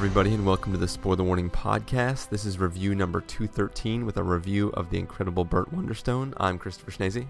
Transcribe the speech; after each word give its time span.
Everybody, 0.00 0.32
and 0.32 0.46
welcome 0.46 0.72
to 0.72 0.78
the 0.78 0.88
Spoiler 0.88 1.24
Warning 1.24 1.50
podcast. 1.50 2.30
This 2.30 2.46
is 2.46 2.58
review 2.58 2.94
number 2.94 3.20
213 3.20 4.06
with 4.06 4.16
a 4.16 4.22
review 4.22 4.70
of 4.70 4.88
The 4.88 4.98
Incredible 4.98 5.44
Burt 5.44 5.70
Wonderstone. 5.74 6.32
I'm 6.38 6.58
Christopher 6.58 6.90
Schnese. 6.90 7.26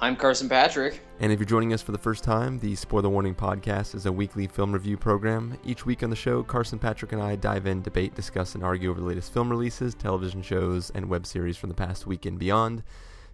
I'm 0.00 0.16
Carson 0.16 0.48
Patrick. 0.48 1.00
And 1.20 1.30
if 1.30 1.38
you're 1.38 1.46
joining 1.46 1.72
us 1.72 1.80
for 1.80 1.92
the 1.92 1.98
first 1.98 2.24
time, 2.24 2.58
the 2.58 2.74
Spoiler 2.74 3.08
Warning 3.08 3.36
podcast 3.36 3.94
is 3.94 4.06
a 4.06 4.10
weekly 4.10 4.48
film 4.48 4.72
review 4.72 4.96
program. 4.96 5.56
Each 5.64 5.86
week 5.86 6.02
on 6.02 6.10
the 6.10 6.16
show, 6.16 6.42
Carson 6.42 6.80
Patrick 6.80 7.12
and 7.12 7.22
I 7.22 7.36
dive 7.36 7.68
in, 7.68 7.82
debate, 7.82 8.16
discuss, 8.16 8.56
and 8.56 8.64
argue 8.64 8.90
over 8.90 8.98
the 8.98 9.06
latest 9.06 9.32
film 9.32 9.48
releases, 9.48 9.94
television 9.94 10.42
shows, 10.42 10.90
and 10.96 11.08
web 11.08 11.24
series 11.24 11.56
from 11.56 11.68
the 11.68 11.76
past 11.76 12.04
week 12.04 12.26
and 12.26 12.36
beyond. 12.36 12.82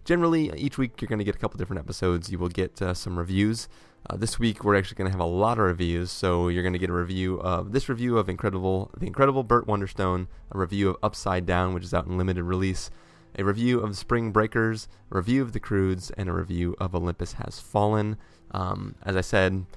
Generally, 0.09 0.51
each 0.57 0.79
week 0.79 0.99
you're 0.99 1.07
going 1.07 1.19
to 1.19 1.23
get 1.23 1.35
a 1.35 1.37
couple 1.37 1.59
different 1.59 1.79
episodes. 1.79 2.31
You 2.31 2.39
will 2.39 2.49
get 2.49 2.81
uh, 2.81 2.95
some 2.95 3.19
reviews. 3.19 3.69
Uh, 4.09 4.17
this 4.17 4.39
week 4.39 4.63
we're 4.63 4.75
actually 4.75 4.95
going 4.95 5.05
to 5.05 5.11
have 5.11 5.19
a 5.19 5.23
lot 5.23 5.59
of 5.59 5.65
reviews, 5.65 6.09
so 6.09 6.47
you're 6.47 6.63
going 6.63 6.73
to 6.73 6.79
get 6.79 6.89
a 6.89 6.93
review 6.93 7.39
of 7.41 7.73
this 7.73 7.87
review 7.87 8.17
of 8.17 8.27
Incredible, 8.27 8.89
the 8.97 9.05
Incredible 9.05 9.43
Burt 9.43 9.67
Wonderstone, 9.67 10.25
a 10.51 10.57
review 10.57 10.89
of 10.89 10.97
Upside 11.03 11.45
Down, 11.45 11.75
which 11.75 11.83
is 11.83 11.93
out 11.93 12.07
in 12.07 12.17
limited 12.17 12.43
release, 12.43 12.89
a 13.37 13.43
review 13.43 13.81
of 13.81 13.95
Spring 13.95 14.31
Breakers, 14.31 14.87
a 15.11 15.17
review 15.17 15.43
of 15.43 15.53
The 15.53 15.59
Croods, 15.59 16.09
and 16.17 16.27
a 16.27 16.33
review 16.33 16.75
of 16.79 16.95
Olympus 16.95 17.33
Has 17.33 17.59
Fallen. 17.59 18.17
Um, 18.49 18.95
as 19.03 19.15
I 19.15 19.21
said, 19.21 19.67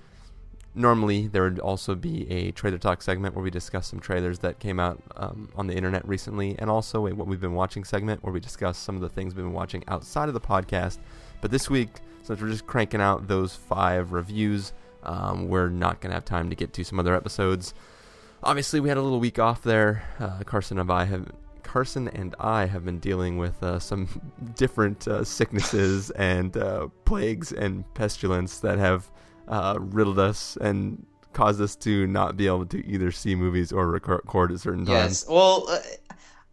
normally 0.74 1.26
there 1.26 1.42
would 1.42 1.58
also 1.58 1.94
be 1.94 2.30
a 2.30 2.50
trailer 2.52 2.78
talk 2.78 3.02
segment 3.02 3.34
where 3.34 3.42
we 3.42 3.50
discuss 3.50 3.88
some 3.88 4.00
trailers 4.00 4.38
that 4.40 4.58
came 4.58 4.80
out 4.80 5.00
um, 5.16 5.48
on 5.54 5.66
the 5.66 5.74
internet 5.74 6.06
recently, 6.06 6.56
and 6.58 6.70
also 6.70 7.06
a 7.06 7.14
what 7.14 7.26
we've 7.26 7.40
been 7.40 7.54
watching 7.54 7.84
segment 7.84 8.22
where 8.22 8.32
we 8.32 8.40
discuss 8.40 8.78
some 8.78 8.94
of 8.94 9.02
the 9.02 9.08
things 9.08 9.34
we've 9.34 9.44
been 9.44 9.52
watching 9.52 9.84
outside 9.88 10.28
of 10.28 10.34
the 10.34 10.40
podcast. 10.40 10.98
But 11.40 11.50
this 11.50 11.68
week, 11.68 11.90
since 12.22 12.40
we're 12.40 12.48
just 12.48 12.66
cranking 12.66 13.00
out 13.00 13.28
those 13.28 13.54
five 13.54 14.12
reviews, 14.12 14.72
um, 15.02 15.48
we're 15.48 15.68
not 15.68 16.00
going 16.00 16.10
to 16.10 16.14
have 16.14 16.24
time 16.24 16.48
to 16.50 16.56
get 16.56 16.72
to 16.74 16.84
some 16.84 16.98
other 16.98 17.14
episodes. 17.14 17.74
Obviously, 18.42 18.80
we 18.80 18.88
had 18.88 18.98
a 18.98 19.02
little 19.02 19.20
week 19.20 19.38
off 19.38 19.62
there. 19.62 20.04
Uh, 20.18 20.42
Carson 20.44 20.78
and 20.78 20.90
I 20.90 21.04
have 21.04 21.30
Carson 21.62 22.08
and 22.08 22.34
I 22.38 22.66
have 22.66 22.84
been 22.84 22.98
dealing 22.98 23.38
with 23.38 23.62
uh, 23.62 23.78
some 23.78 24.08
different 24.56 25.06
uh, 25.08 25.24
sicknesses 25.24 26.10
and 26.10 26.56
uh, 26.56 26.88
plagues 27.04 27.52
and 27.52 27.84
pestilence 27.94 28.58
that 28.60 28.78
have 28.78 29.10
uh, 29.48 29.76
riddled 29.78 30.18
us 30.18 30.56
and 30.60 31.04
caused 31.32 31.60
us 31.60 31.74
to 31.76 32.06
not 32.06 32.36
be 32.36 32.46
able 32.46 32.66
to 32.66 32.86
either 32.86 33.10
see 33.10 33.34
movies 33.34 33.72
or 33.72 33.88
record 33.88 34.52
at 34.52 34.60
certain 34.60 34.84
times. 34.84 34.88
Yes. 34.88 35.26
Well, 35.28 35.66
uh, 35.68 35.78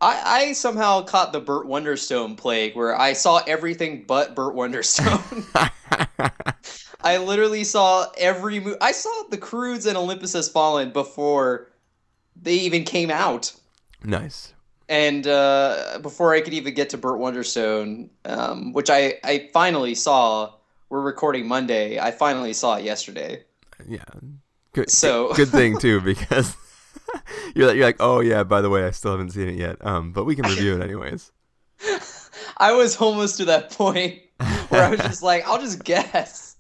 I, 0.02 0.22
I 0.26 0.54
somehow 0.54 1.02
caught 1.02 1.34
the 1.34 1.42
Burt 1.42 1.68
Wonderstone 1.68 2.38
plague 2.38 2.76
where 2.76 2.98
I 2.98 3.14
saw 3.14 3.42
everything 3.46 4.06
but 4.08 4.36
Burt 4.36 4.56
Wonderstone. 4.56 5.46
I 7.02 7.18
literally 7.18 7.64
saw 7.64 8.08
every 8.18 8.60
movie. 8.60 8.78
I 8.82 8.92
saw 8.92 9.24
The 9.30 9.38
Croods 9.38 9.86
and 9.86 9.98
Olympus 9.98 10.34
Has 10.34 10.50
Fallen 10.50 10.92
before 10.92 11.70
they 12.42 12.56
even 12.56 12.84
came 12.84 13.12
out. 13.12 13.54
Nice. 14.04 14.54
And 14.88 15.28
uh, 15.28 16.00
before 16.02 16.34
I 16.34 16.42
could 16.42 16.54
even 16.54 16.74
get 16.74 16.90
to 16.92 16.98
Burt 16.98 17.20
Wonderstone, 17.20 18.10
um, 18.26 18.74
which 18.74 18.90
I, 18.90 19.16
I 19.24 19.50
finally 19.54 19.96
saw, 19.96 20.54
we're 20.90 21.02
recording 21.02 21.48
Monday. 21.48 22.00
I 22.00 22.12
finally 22.12 22.54
saw 22.54 22.76
it 22.76 22.84
yesterday. 22.84 23.44
Yeah. 23.88 24.04
Good. 24.74 24.90
So 24.90 25.34
good 25.36 25.50
thing 25.50 25.78
too 25.78 26.02
because 26.02 26.56
you're 27.56 27.68
like, 27.68 27.76
you're 27.76 27.86
like, 27.86 27.98
oh 28.00 28.20
yeah. 28.20 28.44
By 28.44 28.62
the 28.62 28.70
way, 28.70 28.86
I 28.86 28.92
still 28.92 29.12
haven't 29.12 29.32
seen 29.32 29.48
it 29.48 29.56
yet. 29.56 29.84
Um, 29.86 30.12
but 30.12 30.26
we 30.26 30.36
can 30.36 30.46
review 30.50 30.76
it 30.76 30.84
anyways. 30.84 31.32
I 32.58 32.74
was 32.74 32.98
almost 32.98 33.38
to 33.38 33.46
that 33.46 33.72
point 33.72 34.22
where 34.68 34.84
I 34.84 34.90
was 34.90 35.00
just 35.00 35.24
like, 35.24 35.48
I'll 35.48 35.62
just 35.62 35.84
guess. 35.84 36.58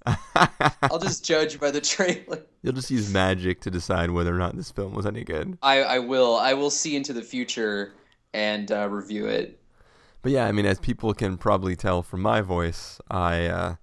I'll 0.81 0.99
just 0.99 1.25
judge 1.25 1.59
by 1.59 1.71
the 1.71 1.81
trailer. 1.81 2.41
You'll 2.61 2.73
just 2.73 2.89
use 2.89 3.11
magic 3.11 3.59
to 3.61 3.71
decide 3.71 4.11
whether 4.11 4.33
or 4.33 4.37
not 4.37 4.55
this 4.55 4.71
film 4.71 4.93
was 4.93 5.05
any 5.05 5.23
good. 5.23 5.57
I, 5.61 5.81
I 5.81 5.99
will. 5.99 6.37
I 6.37 6.53
will 6.53 6.69
see 6.69 6.95
into 6.95 7.11
the 7.11 7.21
future 7.21 7.93
and 8.33 8.71
uh, 8.71 8.87
review 8.89 9.25
it. 9.25 9.59
But 10.21 10.31
yeah, 10.31 10.45
I 10.45 10.51
mean, 10.51 10.65
as 10.65 10.79
people 10.79 11.13
can 11.13 11.37
probably 11.37 11.75
tell 11.75 12.01
from 12.01 12.21
my 12.21 12.41
voice, 12.41 12.99
I 13.09 13.45
uh, 13.45 13.75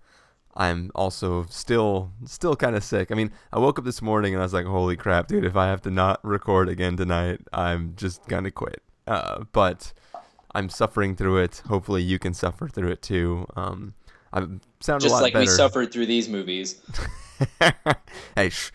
I'm 0.56 0.90
also 0.94 1.44
still 1.50 2.12
still 2.24 2.56
kind 2.56 2.74
of 2.74 2.82
sick. 2.82 3.12
I 3.12 3.14
mean, 3.14 3.30
I 3.52 3.58
woke 3.58 3.78
up 3.78 3.84
this 3.84 4.00
morning 4.00 4.32
and 4.32 4.42
I 4.42 4.44
was 4.44 4.54
like, 4.54 4.64
"Holy 4.64 4.96
crap, 4.96 5.28
dude! 5.28 5.44
If 5.44 5.54
I 5.54 5.66
have 5.66 5.82
to 5.82 5.90
not 5.90 6.18
record 6.24 6.68
again 6.68 6.96
tonight, 6.96 7.40
I'm 7.52 7.94
just 7.96 8.26
gonna 8.26 8.50
quit." 8.50 8.82
Uh, 9.06 9.44
but 9.52 9.92
I'm 10.54 10.70
suffering 10.70 11.14
through 11.14 11.38
it. 11.38 11.62
Hopefully, 11.68 12.02
you 12.02 12.18
can 12.18 12.32
suffer 12.32 12.68
through 12.68 12.88
it 12.88 13.02
too. 13.02 13.46
Um, 13.54 13.92
I 14.32 14.40
sound 14.80 15.02
just 15.02 15.06
a 15.06 15.08
lot 15.10 15.22
like 15.22 15.34
better. 15.34 15.42
we 15.42 15.46
suffered 15.46 15.92
through 15.92 16.06
these 16.06 16.28
movies. 16.28 16.80
hey, 18.34 18.48
shh. 18.48 18.72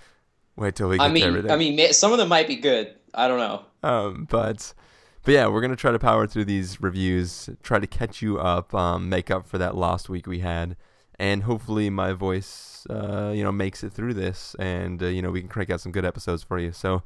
Wait 0.56 0.76
till 0.76 0.90
we 0.90 0.98
get 0.98 1.04
I 1.04 1.12
mean, 1.12 1.24
everything. 1.24 1.52
I 1.52 1.56
mean, 1.56 1.94
some 1.94 2.12
of 2.12 2.20
them 2.20 2.30
might 2.30 2.48
be 2.48 2.58
good. 2.58 2.94
I 3.16 3.28
don't 3.28 3.40
know. 3.40 3.66
Um, 3.82 4.28
but 4.30 4.76
but 5.24 5.34
yeah, 5.34 5.48
we're 5.48 5.62
gonna 5.62 5.76
try 5.76 5.92
to 5.92 6.00
power 6.00 6.28
through 6.28 6.46
these 6.46 6.80
reviews, 6.80 7.50
try 7.64 7.80
to 7.80 7.88
catch 7.88 8.22
you 8.22 8.38
up, 8.38 8.74
um, 8.76 9.10
make 9.10 9.32
up 9.32 9.48
for 9.48 9.58
that 9.58 9.76
lost 9.76 10.10
week 10.10 10.28
we 10.28 10.40
had, 10.40 10.76
and 11.22 11.44
hopefully 11.44 11.92
my 11.92 12.14
voice, 12.14 12.88
uh, 12.90 13.32
you 13.34 13.44
know, 13.44 13.52
makes 13.52 13.84
it 13.84 13.94
through 13.94 14.16
this, 14.16 14.56
and 14.58 15.02
uh, 15.04 15.06
you 15.06 15.22
know 15.22 15.30
we 15.30 15.40
can 15.40 15.50
crank 15.50 15.70
out 15.70 15.80
some 15.80 15.92
good 15.92 16.04
episodes 16.04 16.42
for 16.42 16.58
you. 16.58 16.72
So, 16.72 17.04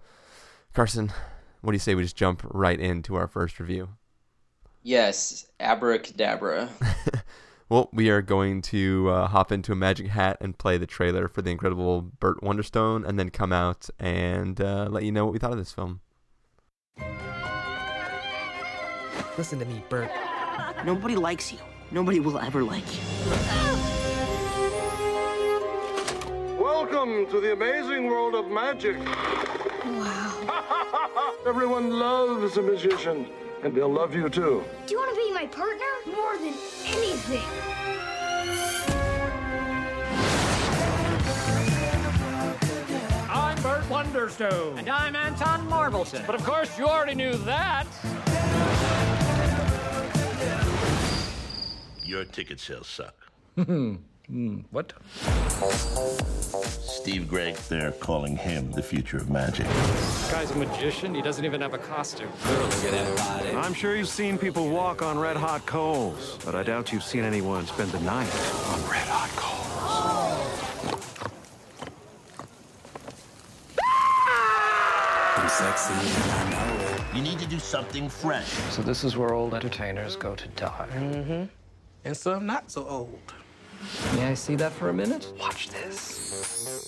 Carson, 0.73 1.11
what 1.59 1.73
do 1.73 1.75
you 1.75 1.79
say 1.79 1.95
we 1.95 2.03
just 2.03 2.15
jump 2.15 2.41
right 2.45 2.79
into 2.79 3.15
our 3.15 3.27
first 3.27 3.59
review? 3.59 3.89
Yes, 4.81 5.45
abracadabra. 5.59 6.69
Well, 7.67 7.89
we 7.91 8.11
are 8.11 8.21
going 8.21 8.61
to 8.61 9.09
uh, 9.09 9.27
hop 9.27 9.51
into 9.51 9.71
a 9.71 9.75
magic 9.75 10.05
hat 10.05 10.37
and 10.39 10.55
play 10.55 10.77
the 10.77 10.85
trailer 10.85 11.27
for 11.27 11.41
the 11.41 11.49
incredible 11.49 12.03
Burt 12.03 12.39
Wonderstone, 12.43 13.03
and 13.03 13.17
then 13.17 13.31
come 13.31 13.51
out 13.51 13.89
and 13.97 14.61
uh, 14.61 14.87
let 14.91 15.01
you 15.01 15.11
know 15.11 15.25
what 15.25 15.33
we 15.33 15.39
thought 15.39 15.51
of 15.51 15.57
this 15.57 15.71
film. 15.71 15.99
Listen 19.35 19.57
to 19.57 19.65
me, 19.65 19.83
Burt. 19.89 20.11
Nobody 20.85 21.15
likes 21.15 21.51
you. 21.51 21.57
Nobody 21.89 22.19
will 22.19 22.37
ever 22.37 22.63
like 22.63 22.85
you. 22.93 23.64
Welcome 26.85 27.25
to 27.31 27.41
the 27.41 27.51
amazing 27.51 28.05
world 28.05 28.35
of 28.35 28.47
magic. 28.51 28.95
Wow. 29.85 31.33
Everyone 31.47 31.97
loves 31.97 32.57
a 32.57 32.61
magician, 32.61 33.27
and 33.63 33.73
they'll 33.73 33.91
love 33.91 34.13
you 34.13 34.29
too. 34.29 34.63
Do 34.85 34.93
you 34.93 34.99
want 34.99 35.09
to 35.09 35.15
be 35.15 35.33
my 35.33 35.47
partner? 35.47 35.83
More 36.15 36.37
than 36.37 36.53
anything. 36.85 37.41
I'm 43.31 43.59
Burt 43.63 43.89
Wonderstone. 43.89 44.77
And 44.77 44.87
I'm 44.87 45.15
Anton 45.15 45.67
Marvelton. 45.67 46.23
But 46.27 46.35
of 46.35 46.43
course, 46.43 46.77
you 46.77 46.85
already 46.85 47.15
knew 47.15 47.33
that. 47.33 47.87
Your 52.03 52.25
ticket 52.25 52.59
sales 52.59 52.85
suck. 52.85 53.15
What? 54.71 54.93
Steve 56.63 57.27
Gray, 57.27 57.55
they're 57.69 57.91
calling 57.91 58.35
him 58.35 58.71
the 58.71 58.81
future 58.81 59.17
of 59.17 59.29
magic. 59.29 59.67
This 59.67 60.31
guy's 60.31 60.51
a 60.51 60.55
magician. 60.55 61.13
He 61.13 61.21
doesn't 61.21 61.45
even 61.45 61.61
have 61.61 61.75
a 61.75 61.77
costume. 61.77 62.31
I'm 63.55 63.73
sure 63.73 63.95
you've 63.95 64.07
seen 64.07 64.39
people 64.39 64.69
walk 64.69 65.03
on 65.03 65.19
red 65.19 65.37
hot 65.37 65.65
coals, 65.67 66.39
but 66.43 66.55
I 66.55 66.63
doubt 66.63 66.91
you've 66.91 67.03
seen 67.03 67.23
anyone 67.23 67.67
spend 67.67 67.91
the 67.91 67.99
night 67.99 68.33
on 68.65 68.89
red 68.89 69.07
hot 69.07 69.29
coals. 69.35 69.55
I'm 75.37 75.49
sexy 75.49 75.93
and 75.93 76.31
I 76.31 76.49
know 76.49 76.95
it. 76.95 77.15
You 77.15 77.21
need 77.21 77.37
to 77.39 77.47
do 77.47 77.59
something 77.59 78.09
fresh. 78.09 78.49
So 78.71 78.81
this 78.81 79.03
is 79.03 79.15
where 79.15 79.33
old 79.33 79.53
entertainers 79.53 80.15
go 80.15 80.33
to 80.33 80.47
die. 80.49 80.87
Mm-hmm. 80.91 81.43
And 82.05 82.17
some 82.17 82.47
not 82.47 82.71
so 82.71 82.87
old. 82.87 83.19
May 84.15 84.25
I 84.25 84.33
see 84.33 84.55
that 84.55 84.71
for 84.71 84.89
a 84.89 84.93
minute? 84.93 85.31
Watch 85.39 85.69
this. 85.69 86.87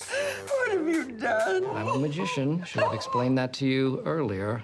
What 0.50 0.72
have 0.72 0.88
you 0.88 1.12
done? 1.12 1.66
I'm 1.66 1.88
a 1.88 1.98
magician. 1.98 2.64
Should 2.64 2.84
have 2.84 2.94
explained 2.94 3.38
that 3.38 3.54
to 3.54 3.66
you 3.66 4.02
earlier. 4.06 4.64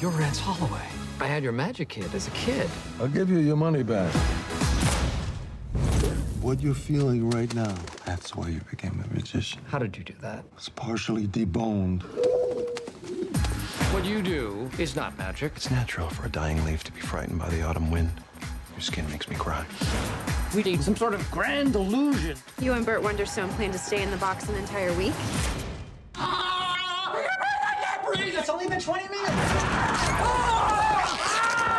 You're 0.00 0.10
Rance 0.10 0.38
Holloway. 0.38 0.86
I 1.20 1.26
had 1.26 1.42
your 1.42 1.52
magic 1.52 1.88
kit 1.90 2.12
as 2.14 2.28
a 2.28 2.30
kid. 2.30 2.68
I'll 3.00 3.08
give 3.08 3.28
you 3.28 3.38
your 3.38 3.56
money 3.56 3.82
back. 3.82 4.12
What 6.40 6.62
you're 6.62 6.74
feeling 6.74 7.28
right 7.28 7.54
now, 7.54 7.74
that's 8.06 8.34
why 8.34 8.48
you 8.48 8.60
became 8.70 9.04
a 9.04 9.14
magician. 9.14 9.60
How 9.68 9.78
did 9.78 9.96
you 9.96 10.04
do 10.04 10.14
that? 10.22 10.42
It's 10.54 10.70
partially 10.70 11.26
deboned. 11.26 12.02
What 13.92 14.06
you 14.06 14.22
do 14.22 14.70
is 14.78 14.96
not 14.96 15.18
magic. 15.18 15.52
It's 15.56 15.70
natural 15.70 16.08
for 16.08 16.24
a 16.24 16.30
dying 16.30 16.64
leaf 16.64 16.82
to 16.84 16.92
be 16.92 17.00
frightened 17.00 17.38
by 17.38 17.50
the 17.50 17.62
autumn 17.62 17.90
wind. 17.90 18.10
Your 18.72 18.80
skin 18.80 19.08
makes 19.10 19.28
me 19.28 19.36
cry. 19.36 19.66
We 20.54 20.64
need 20.64 20.82
some 20.82 20.96
sort 20.96 21.14
of 21.14 21.30
grand 21.30 21.76
illusion. 21.76 22.36
You 22.60 22.72
and 22.72 22.84
Burt 22.84 23.02
Wonderstone 23.02 23.50
plan 23.50 23.70
to 23.70 23.78
stay 23.78 24.02
in 24.02 24.10
the 24.10 24.16
box 24.16 24.48
an 24.48 24.56
entire 24.56 24.92
week? 24.94 25.12
I 26.16 27.76
can't 27.84 28.04
breathe! 28.04 28.34
It's 28.36 28.48
only 28.48 28.66
been 28.66 28.80
20 28.80 29.08
minutes. 29.08 29.36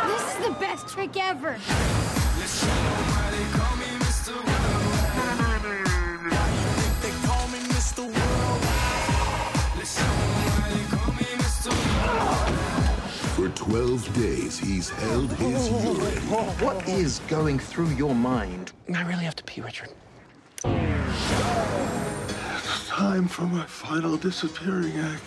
This 0.06 0.38
is 0.38 0.46
the 0.46 0.52
best 0.58 0.88
trick 0.88 1.16
ever. 1.18 1.58
12 13.92 14.14
days, 14.14 14.58
he's 14.58 14.88
held 14.88 15.30
his 15.32 15.68
urine. 15.68 16.22
What 16.60 16.88
is 16.88 17.18
going 17.28 17.58
through 17.58 17.88
your 17.88 18.14
mind? 18.14 18.72
I 18.94 19.02
really 19.02 19.24
have 19.24 19.36
to 19.36 19.44
pee, 19.44 19.60
Richard. 19.60 19.90
It's 20.64 21.28
time 22.88 23.28
for 23.28 23.42
my 23.42 23.66
final 23.66 24.16
disappearing 24.16 24.96
act. 24.96 25.20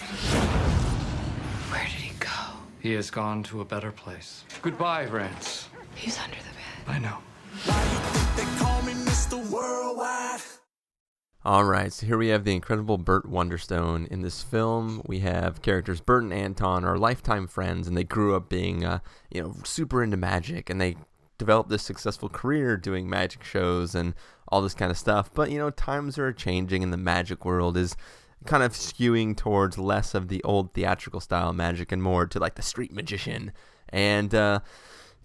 Where 1.70 1.84
did 1.84 1.92
he 1.92 2.18
go? 2.18 2.32
He 2.80 2.94
has 2.94 3.12
gone 3.12 3.44
to 3.44 3.62
a 3.62 3.66
better 3.66 3.92
place. 3.92 4.44
Goodbye, 4.64 5.06
Rance. 5.06 5.70
He's 5.94 6.18
under 6.18 6.38
the 6.38 6.42
bed. 6.42 6.56
I 6.88 6.98
know. 6.98 7.20
All 11.46 11.64
right, 11.64 11.94
so 11.94 12.08
here 12.08 12.18
we 12.18 12.30
have 12.30 12.44
the 12.44 12.56
incredible 12.56 12.98
Burt 12.98 13.30
Wonderstone. 13.30 14.08
In 14.08 14.22
this 14.22 14.42
film, 14.42 15.04
we 15.06 15.20
have 15.20 15.62
characters 15.62 16.02
Burt 16.02 16.24
and 16.24 16.34
Anton 16.34 16.84
are 16.84 16.98
lifetime 16.98 17.46
friends, 17.46 17.88
and 17.88 17.96
they 17.96 18.04
grew 18.04 18.36
up 18.36 18.50
being, 18.50 18.84
uh, 18.84 18.98
you 19.30 19.44
know, 19.44 19.56
super 19.64 20.02
into 20.02 20.18
magic, 20.18 20.72
and 20.72 20.82
they 20.82 20.96
developed 21.38 21.70
this 21.70 21.84
successful 21.84 22.30
career 22.30 22.78
doing 22.78 23.08
magic 23.08 23.44
shows 23.44 23.94
and 23.94 24.16
all 24.48 24.64
this 24.64 24.74
kind 24.74 24.90
of 24.90 24.98
stuff. 24.98 25.32
But 25.36 25.52
you 25.52 25.60
know, 25.60 25.70
times 25.70 26.18
are 26.18 26.34
changing, 26.34 26.82
and 26.82 26.92
the 26.92 26.98
magic 26.98 27.46
world 27.46 27.78
is 27.78 27.96
kind 28.46 28.64
of 28.64 28.72
skewing 28.72 29.38
towards 29.38 29.78
less 29.78 30.16
of 30.16 30.30
the 30.30 30.44
old 30.44 30.74
theatrical 30.74 31.20
style 31.20 31.54
magic 31.54 31.92
and 31.92 32.02
more 32.02 32.26
to 32.26 32.40
like 32.40 32.56
the 32.56 32.64
street 32.64 32.92
magician. 32.92 33.52
And 33.90 34.34
uh, 34.34 34.62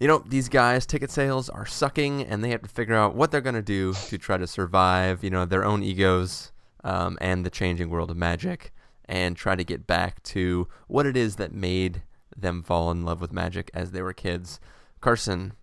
you 0.01 0.07
know, 0.07 0.23
these 0.27 0.49
guys' 0.49 0.87
ticket 0.87 1.11
sales 1.11 1.47
are 1.47 1.67
sucking, 1.67 2.23
and 2.23 2.43
they 2.43 2.49
have 2.49 2.63
to 2.63 2.67
figure 2.67 2.95
out 2.95 3.13
what 3.13 3.29
they're 3.29 3.39
going 3.39 3.53
to 3.53 3.61
do 3.61 3.93
to 3.93 4.17
try 4.17 4.35
to 4.35 4.47
survive, 4.47 5.23
you 5.23 5.29
know, 5.29 5.45
their 5.45 5.63
own 5.63 5.83
egos 5.83 6.51
um, 6.83 7.19
and 7.21 7.45
the 7.45 7.51
changing 7.51 7.91
world 7.91 8.09
of 8.09 8.17
magic, 8.17 8.73
and 9.05 9.37
try 9.37 9.55
to 9.55 9.63
get 9.63 9.85
back 9.85 10.23
to 10.23 10.67
what 10.87 11.05
it 11.05 11.15
is 11.15 11.35
that 11.35 11.53
made 11.53 12.01
them 12.35 12.63
fall 12.63 12.89
in 12.89 13.05
love 13.05 13.21
with 13.21 13.31
magic 13.31 13.69
as 13.75 13.91
they 13.91 14.01
were 14.01 14.11
kids. 14.11 14.59
Carson, 15.01 15.53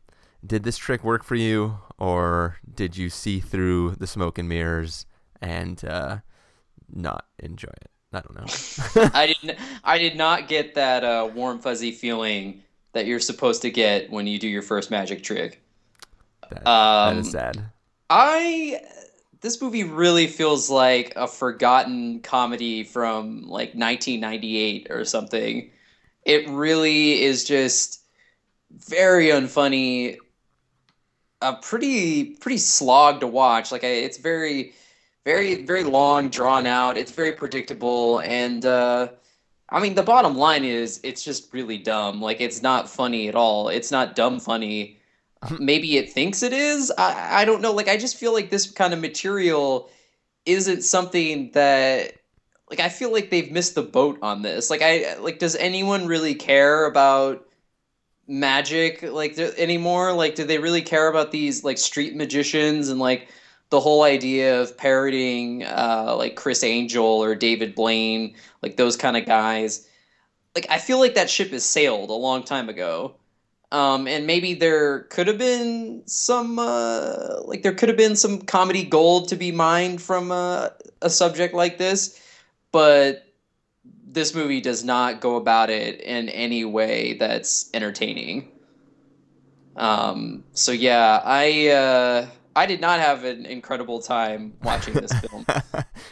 did 0.46 0.62
this 0.62 0.78
trick 0.78 1.02
work 1.02 1.24
for 1.24 1.34
you, 1.34 1.78
or 1.98 2.58
did 2.72 2.96
you 2.96 3.10
see 3.10 3.40
through 3.40 3.96
the 3.96 4.06
smoke 4.06 4.38
and 4.38 4.48
mirrors 4.48 5.04
and 5.42 5.84
uh, 5.84 6.18
not 6.88 7.24
enjoy 7.40 7.66
it? 7.66 7.90
I 8.12 8.20
don't 8.20 8.36
know. 8.36 9.10
I 9.14 9.26
didn't. 9.26 9.58
I 9.82 9.98
did 9.98 10.16
not 10.16 10.46
get 10.46 10.76
that 10.76 11.02
uh, 11.02 11.28
warm 11.34 11.58
fuzzy 11.58 11.90
feeling 11.90 12.62
that 12.92 13.06
you're 13.06 13.20
supposed 13.20 13.62
to 13.62 13.70
get 13.70 14.10
when 14.10 14.26
you 14.26 14.38
do 14.38 14.48
your 14.48 14.62
first 14.62 14.90
magic 14.90 15.22
trick. 15.22 15.62
That, 16.50 16.66
Um, 16.66 17.16
that 17.16 17.20
is 17.20 17.30
sad. 17.30 17.70
I 18.10 18.80
this 19.40 19.60
movie 19.62 19.84
really 19.84 20.26
feels 20.26 20.68
like 20.68 21.12
a 21.16 21.28
forgotten 21.28 22.20
comedy 22.20 22.82
from 22.82 23.42
like 23.42 23.74
1998 23.74 24.88
or 24.90 25.04
something. 25.04 25.70
It 26.24 26.48
really 26.48 27.22
is 27.22 27.44
just 27.44 28.02
very 28.70 29.26
unfunny. 29.26 30.16
A 31.40 31.52
pretty 31.54 32.36
pretty 32.36 32.58
slog 32.58 33.20
to 33.20 33.26
watch. 33.26 33.70
Like 33.70 33.84
I, 33.84 33.88
it's 33.88 34.18
very 34.18 34.72
very 35.24 35.62
very 35.62 35.84
long, 35.84 36.30
drawn 36.30 36.66
out. 36.66 36.96
It's 36.96 37.12
very 37.12 37.32
predictable 37.32 38.20
and 38.20 38.64
uh 38.64 39.08
I 39.70 39.80
mean 39.80 39.94
the 39.94 40.02
bottom 40.02 40.36
line 40.36 40.64
is 40.64 41.00
it's 41.02 41.22
just 41.22 41.52
really 41.52 41.78
dumb. 41.78 42.20
Like 42.22 42.40
it's 42.40 42.62
not 42.62 42.88
funny 42.88 43.28
at 43.28 43.34
all. 43.34 43.68
It's 43.68 43.90
not 43.90 44.16
dumb 44.16 44.40
funny 44.40 44.98
maybe 45.58 45.96
it 45.96 46.12
thinks 46.12 46.42
it 46.42 46.52
is. 46.52 46.92
I, 46.96 47.42
I 47.42 47.44
don't 47.44 47.62
know. 47.62 47.72
Like 47.72 47.88
I 47.88 47.96
just 47.96 48.16
feel 48.16 48.32
like 48.32 48.50
this 48.50 48.70
kind 48.70 48.92
of 48.92 49.00
material 49.00 49.90
isn't 50.46 50.82
something 50.82 51.50
that 51.52 52.14
like 52.70 52.80
I 52.80 52.88
feel 52.88 53.12
like 53.12 53.30
they've 53.30 53.50
missed 53.50 53.74
the 53.74 53.82
boat 53.82 54.18
on 54.22 54.42
this. 54.42 54.70
Like 54.70 54.82
I 54.82 55.16
like 55.18 55.38
does 55.38 55.56
anyone 55.56 56.06
really 56.06 56.34
care 56.34 56.86
about 56.86 57.46
magic 58.26 59.02
like 59.02 59.38
anymore? 59.38 60.12
Like 60.12 60.34
do 60.34 60.44
they 60.44 60.58
really 60.58 60.82
care 60.82 61.08
about 61.08 61.32
these 61.32 61.64
like 61.64 61.78
street 61.78 62.16
magicians 62.16 62.88
and 62.88 63.00
like 63.00 63.28
the 63.70 63.80
whole 63.80 64.02
idea 64.02 64.60
of 64.60 64.76
parodying 64.76 65.64
uh 65.64 66.14
like 66.16 66.36
Criss 66.36 66.62
Angel 66.64 67.04
or 67.04 67.34
David 67.34 67.74
Blaine, 67.74 68.34
like 68.62 68.76
those 68.76 68.96
kind 68.96 69.16
of 69.16 69.26
guys? 69.26 69.86
Like 70.54 70.66
I 70.70 70.78
feel 70.78 70.98
like 70.98 71.14
that 71.14 71.30
ship 71.30 71.50
has 71.50 71.64
sailed 71.64 72.10
a 72.10 72.14
long 72.14 72.42
time 72.44 72.68
ago 72.68 73.14
um, 73.70 74.08
and 74.08 74.26
maybe 74.26 74.54
there 74.54 75.00
could 75.04 75.26
have 75.26 75.38
been 75.38 76.02
some 76.06 76.58
uh, 76.58 77.40
like 77.44 77.62
there 77.62 77.74
could 77.74 77.88
have 77.88 77.98
been 77.98 78.16
some 78.16 78.40
comedy 78.40 78.82
gold 78.82 79.28
to 79.28 79.36
be 79.36 79.52
mined 79.52 80.00
from 80.00 80.32
uh, 80.32 80.68
a 81.02 81.10
subject 81.10 81.54
like 81.54 81.78
this 81.78 82.20
but 82.72 83.24
this 84.10 84.34
movie 84.34 84.60
does 84.60 84.84
not 84.84 85.20
go 85.20 85.36
about 85.36 85.70
it 85.70 86.00
in 86.00 86.28
any 86.30 86.64
way 86.64 87.14
that's 87.14 87.68
entertaining 87.74 88.48
um, 89.76 90.44
so 90.52 90.72
yeah 90.72 91.20
i 91.24 91.68
uh, 91.68 92.26
i 92.58 92.66
did 92.66 92.80
not 92.80 93.00
have 93.00 93.24
an 93.24 93.46
incredible 93.46 94.00
time 94.00 94.52
watching 94.62 94.94
this 94.94 95.12
film 95.22 95.46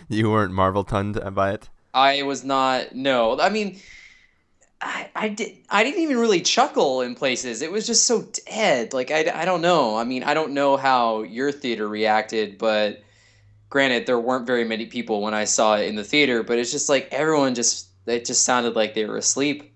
you 0.09 0.31
weren't 0.31 0.53
Marvel 0.53 0.85
tunned 0.85 1.21
by 1.35 1.53
it. 1.53 1.69
i 1.93 2.23
was 2.23 2.45
not 2.45 2.95
no 2.95 3.39
i 3.41 3.49
mean 3.49 3.79
I, 4.81 5.09
I 5.17 5.29
did 5.29 5.57
I 5.71 5.85
didn't 5.85 6.03
even 6.03 6.19
really 6.19 6.43
chuckle 6.43 7.01
in 7.01 7.15
places. 7.15 7.63
It 7.63 7.73
was 7.73 7.87
just 7.87 8.05
so 8.05 8.29
dead. 8.47 8.93
Like 8.93 9.11
I, 9.11 9.31
I 9.35 9.45
don't 9.47 9.63
know. 9.63 9.97
I 9.97 10.05
mean, 10.05 10.23
I 10.23 10.35
don't 10.35 10.53
know 10.53 10.77
how 10.77 11.23
your 11.23 11.51
theater 11.51 11.89
reacted, 11.89 12.59
but 12.59 13.03
granted 13.71 14.07
there 14.07 14.21
weren't 14.21 14.47
very 14.47 14.65
many 14.65 14.87
people 14.87 15.23
when 15.23 15.35
I 15.35 15.45
saw 15.45 15.77
it 15.77 15.89
in 15.89 15.97
the 15.97 16.05
theater, 16.05 16.43
but 16.43 16.59
it's 16.59 16.71
just 16.71 16.89
like 16.89 17.09
everyone 17.11 17.55
just 17.55 17.89
it 18.07 18.25
just 18.25 18.45
sounded 18.45 18.77
like 18.77 18.95
they 18.95 19.07
were 19.07 19.17
asleep. 19.17 19.73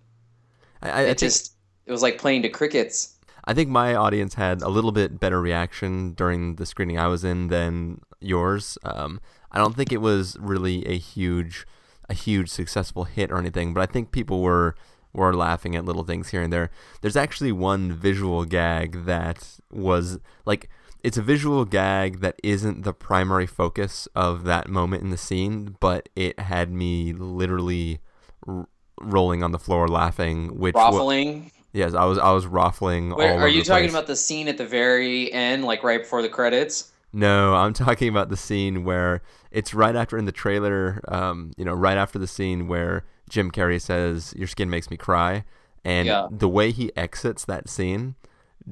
I, 0.82 0.90
I, 0.90 1.00
it 1.02 1.06
think, 1.06 1.18
just 1.18 1.54
it 1.86 1.92
was 1.92 2.02
like 2.02 2.18
playing 2.18 2.42
to 2.42 2.48
crickets. 2.48 3.16
I 3.50 3.52
think 3.52 3.68
my 3.68 3.96
audience 3.96 4.34
had 4.34 4.62
a 4.62 4.68
little 4.68 4.92
bit 4.92 5.18
better 5.18 5.40
reaction 5.40 6.12
during 6.12 6.54
the 6.54 6.64
screening 6.64 7.00
I 7.00 7.08
was 7.08 7.24
in 7.24 7.48
than 7.48 8.00
yours. 8.20 8.78
Um, 8.84 9.20
I 9.50 9.58
don't 9.58 9.74
think 9.74 9.90
it 9.90 10.00
was 10.00 10.36
really 10.38 10.86
a 10.86 10.96
huge 10.96 11.66
a 12.08 12.14
huge 12.14 12.48
successful 12.48 13.04
hit 13.04 13.32
or 13.32 13.38
anything, 13.38 13.74
but 13.74 13.80
I 13.80 13.92
think 13.92 14.12
people 14.12 14.40
were 14.40 14.76
were 15.12 15.34
laughing 15.34 15.74
at 15.74 15.84
little 15.84 16.04
things 16.04 16.28
here 16.28 16.42
and 16.42 16.52
there. 16.52 16.70
There's 17.00 17.16
actually 17.16 17.50
one 17.50 17.92
visual 17.92 18.44
gag 18.44 19.04
that 19.06 19.58
was 19.72 20.20
like 20.46 20.68
it's 21.02 21.18
a 21.18 21.22
visual 21.22 21.64
gag 21.64 22.20
that 22.20 22.36
isn't 22.44 22.84
the 22.84 22.92
primary 22.92 23.48
focus 23.48 24.06
of 24.14 24.44
that 24.44 24.68
moment 24.68 25.02
in 25.02 25.10
the 25.10 25.16
scene, 25.16 25.76
but 25.80 26.08
it 26.14 26.38
had 26.38 26.70
me 26.70 27.12
literally 27.12 27.98
r- 28.46 28.68
rolling 29.00 29.42
on 29.42 29.50
the 29.50 29.58
floor 29.58 29.88
laughing. 29.88 30.56
Which 30.56 30.76
Ruffling. 30.76 31.50
Yes, 31.72 31.94
I 31.94 32.04
was 32.04 32.18
I 32.18 32.32
was 32.32 32.46
ruffling. 32.46 33.14
Wait, 33.14 33.30
all 33.30 33.38
are 33.40 33.48
you 33.48 33.62
talking 33.62 33.84
place. 33.84 33.92
about 33.92 34.06
the 34.06 34.16
scene 34.16 34.48
at 34.48 34.58
the 34.58 34.66
very 34.66 35.32
end, 35.32 35.64
like 35.64 35.82
right 35.82 36.00
before 36.00 36.22
the 36.22 36.28
credits? 36.28 36.90
No, 37.12 37.54
I'm 37.54 37.72
talking 37.84 38.08
about 38.08 38.28
the 38.28 38.36
scene 38.36 38.84
where 38.84 39.22
it's 39.50 39.74
right 39.74 39.96
after 39.96 40.16
in 40.16 40.26
the 40.26 40.32
trailer, 40.32 41.00
um, 41.08 41.52
you 41.56 41.64
know, 41.64 41.74
right 41.74 41.96
after 41.98 42.18
the 42.18 42.26
scene 42.28 42.68
where 42.68 43.04
Jim 43.28 43.50
Carrey 43.50 43.80
says, 43.80 44.32
Your 44.36 44.46
skin 44.46 44.70
makes 44.70 44.90
me 44.90 44.96
cry. 44.96 45.44
And 45.84 46.06
Yeah. 46.06 46.28
the 46.30 46.48
way 46.48 46.70
he 46.70 46.94
exits 46.96 47.44
that 47.46 47.68
scene, 47.68 48.14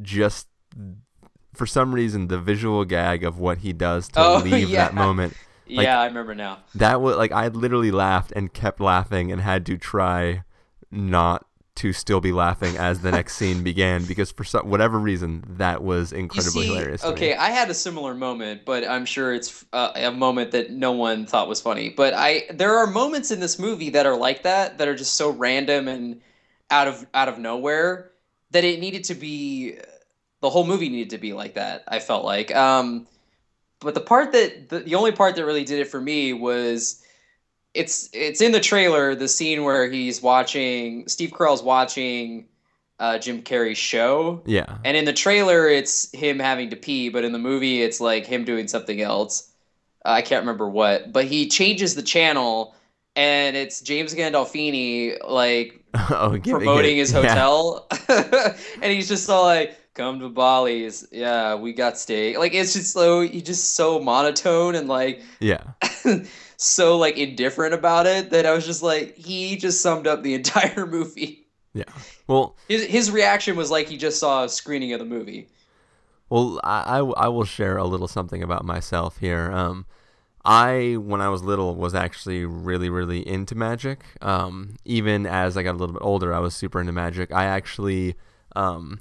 just 0.02 0.46
for 1.54 1.66
some 1.66 1.92
reason, 1.94 2.28
the 2.28 2.38
visual 2.38 2.84
gag 2.84 3.24
of 3.24 3.38
what 3.40 3.58
he 3.58 3.72
does 3.72 4.08
to 4.10 4.20
Oh, 4.20 4.38
leave 4.44 4.68
yeah. 4.68 4.84
that 4.84 4.94
moment. 4.94 5.34
like, 5.68 5.84
yeah, 5.84 6.00
I 6.00 6.06
remember 6.06 6.34
now. 6.34 6.58
That 6.76 7.00
was 7.00 7.16
like, 7.16 7.32
I 7.32 7.48
literally 7.48 7.90
laughed 7.90 8.32
and 8.36 8.52
kept 8.52 8.80
laughing 8.80 9.32
and 9.32 9.40
had 9.40 9.66
to 9.66 9.76
try 9.78 10.44
not 10.92 11.46
to 11.78 11.92
still 11.92 12.20
be 12.20 12.32
laughing 12.32 12.76
as 12.76 13.00
the 13.00 13.10
next 13.12 13.36
scene 13.36 13.62
began 13.62 14.04
because 14.04 14.32
for 14.32 14.42
some, 14.42 14.68
whatever 14.68 14.98
reason, 14.98 15.44
that 15.58 15.82
was 15.82 16.12
incredibly 16.12 16.62
see, 16.62 16.68
hilarious. 16.68 17.00
to 17.02 17.08
me. 17.08 17.12
okay, 17.12 17.34
I 17.34 17.50
had 17.50 17.70
a 17.70 17.74
similar 17.74 18.14
moment, 18.14 18.64
but 18.64 18.86
I'm 18.86 19.04
sure 19.04 19.32
it's 19.32 19.64
uh, 19.72 19.92
a 19.94 20.10
moment 20.10 20.50
that 20.50 20.72
no 20.72 20.92
one 20.92 21.24
thought 21.24 21.48
was 21.48 21.60
funny. 21.60 21.88
But 21.88 22.14
I, 22.14 22.46
there 22.50 22.76
are 22.76 22.86
moments 22.88 23.30
in 23.30 23.38
this 23.38 23.58
movie 23.58 23.90
that 23.90 24.06
are 24.06 24.16
like 24.16 24.42
that, 24.42 24.78
that 24.78 24.88
are 24.88 24.96
just 24.96 25.14
so 25.14 25.30
random 25.30 25.86
and 25.86 26.20
out 26.70 26.88
of 26.88 27.06
out 27.14 27.28
of 27.28 27.38
nowhere 27.38 28.10
that 28.50 28.64
it 28.64 28.80
needed 28.80 29.04
to 29.04 29.14
be. 29.14 29.78
The 30.40 30.50
whole 30.50 30.66
movie 30.66 30.88
needed 30.88 31.10
to 31.10 31.18
be 31.18 31.32
like 31.32 31.54
that. 31.54 31.84
I 31.88 31.98
felt 31.98 32.24
like, 32.24 32.54
um, 32.54 33.06
but 33.80 33.94
the 33.94 34.00
part 34.00 34.32
that 34.32 34.68
the, 34.68 34.80
the 34.80 34.94
only 34.96 35.12
part 35.12 35.36
that 35.36 35.44
really 35.44 35.64
did 35.64 35.78
it 35.80 35.88
for 35.88 36.00
me 36.00 36.32
was 36.32 37.02
it's 37.78 38.10
it's 38.12 38.40
in 38.40 38.50
the 38.50 38.60
trailer 38.60 39.14
the 39.14 39.28
scene 39.28 39.62
where 39.62 39.88
he's 39.88 40.20
watching 40.20 41.06
Steve 41.06 41.30
Carell's 41.30 41.62
watching 41.62 42.48
uh, 42.98 43.18
Jim 43.18 43.42
Carrey's 43.42 43.78
show. 43.78 44.42
Yeah. 44.44 44.78
And 44.84 44.96
in 44.96 45.04
the 45.04 45.12
trailer, 45.12 45.68
it's 45.68 46.10
him 46.12 46.40
having 46.40 46.70
to 46.70 46.76
pee, 46.76 47.08
but 47.08 47.24
in 47.24 47.32
the 47.32 47.38
movie, 47.38 47.80
it's 47.82 48.00
like 48.00 48.26
him 48.26 48.44
doing 48.44 48.66
something 48.66 49.00
else. 49.00 49.52
Uh, 50.04 50.10
I 50.10 50.22
can't 50.22 50.42
remember 50.42 50.68
what, 50.68 51.12
but 51.12 51.26
he 51.26 51.48
changes 51.48 51.94
the 51.94 52.02
channel, 52.02 52.74
and 53.14 53.56
it's 53.56 53.80
James 53.80 54.12
Gandolfini 54.12 55.16
like 55.28 55.84
oh, 55.94 56.36
promoting 56.42 56.96
it- 56.96 57.00
his 57.00 57.12
yeah. 57.12 57.20
hotel, 57.20 57.86
and 58.82 58.92
he's 58.92 59.08
just 59.08 59.30
all 59.30 59.44
like, 59.44 59.76
"Come 59.98 60.20
to 60.20 60.30
Bally's, 60.30 61.06
yeah, 61.12 61.54
we 61.56 61.74
got 61.74 61.98
steak." 61.98 62.38
Like 62.38 62.54
it's 62.54 62.72
just 62.72 62.92
so 62.92 63.20
he's 63.20 63.42
just 63.42 63.74
so 63.74 63.98
monotone 63.98 64.74
and 64.74 64.88
like 64.88 65.22
Yeah. 65.40 65.64
so 66.56 66.96
like 66.96 67.18
indifferent 67.18 67.74
about 67.74 68.06
it 68.06 68.30
that 68.30 68.46
I 68.46 68.54
was 68.54 68.64
just 68.64 68.82
like, 68.82 69.16
he 69.16 69.56
just 69.56 69.82
summed 69.82 70.06
up 70.06 70.22
the 70.22 70.34
entire 70.40 70.86
movie. 70.86 71.46
Yeah. 71.74 71.84
Well, 72.26 72.56
his 72.68 72.86
his 72.86 73.10
reaction 73.10 73.56
was 73.56 73.70
like 73.70 73.88
he 73.88 73.96
just 73.98 74.18
saw 74.18 74.44
a 74.44 74.48
screening 74.48 74.92
of 74.94 75.00
the 75.00 75.04
movie. 75.04 75.48
Well, 76.30 76.60
I, 76.62 76.98
I, 76.98 76.98
I 76.98 77.28
will 77.28 77.44
share 77.44 77.76
a 77.76 77.84
little 77.84 78.08
something 78.08 78.42
about 78.42 78.64
myself 78.64 79.18
here. 79.18 79.50
Um, 79.50 79.86
I, 80.44 80.96
when 80.98 81.20
I 81.20 81.28
was 81.28 81.42
little, 81.42 81.74
was 81.74 81.94
actually 81.94 82.44
really, 82.44 82.90
really 82.90 83.26
into 83.26 83.54
magic. 83.54 84.04
Um, 84.20 84.76
even 84.84 85.26
as 85.26 85.56
I 85.56 85.62
got 85.62 85.72
a 85.72 85.78
little 85.78 85.94
bit 85.94 86.02
older, 86.02 86.34
I 86.34 86.38
was 86.38 86.54
super 86.54 86.80
into 86.80 86.92
magic. 86.92 87.32
I 87.32 87.44
actually, 87.44 88.14
um, 88.54 89.00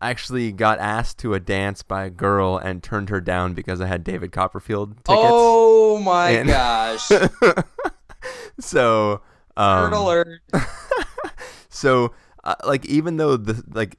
I 0.00 0.10
actually 0.10 0.52
got 0.52 0.78
asked 0.78 1.18
to 1.18 1.34
a 1.34 1.40
dance 1.40 1.82
by 1.82 2.04
a 2.04 2.10
girl 2.10 2.56
and 2.56 2.82
turned 2.82 3.08
her 3.10 3.20
down 3.20 3.54
because 3.54 3.80
I 3.80 3.86
had 3.86 4.04
David 4.04 4.30
Copperfield 4.32 4.96
tickets. 5.04 5.08
Oh 5.10 5.98
my 5.98 6.30
And- 6.30 6.48
gosh! 6.48 7.08
so, 8.60 9.22
um, 9.56 9.92
alert. 9.92 10.40
so 11.68 12.12
uh, 12.44 12.54
like 12.64 12.86
even 12.86 13.16
though 13.16 13.36
the 13.36 13.62
like 13.72 13.96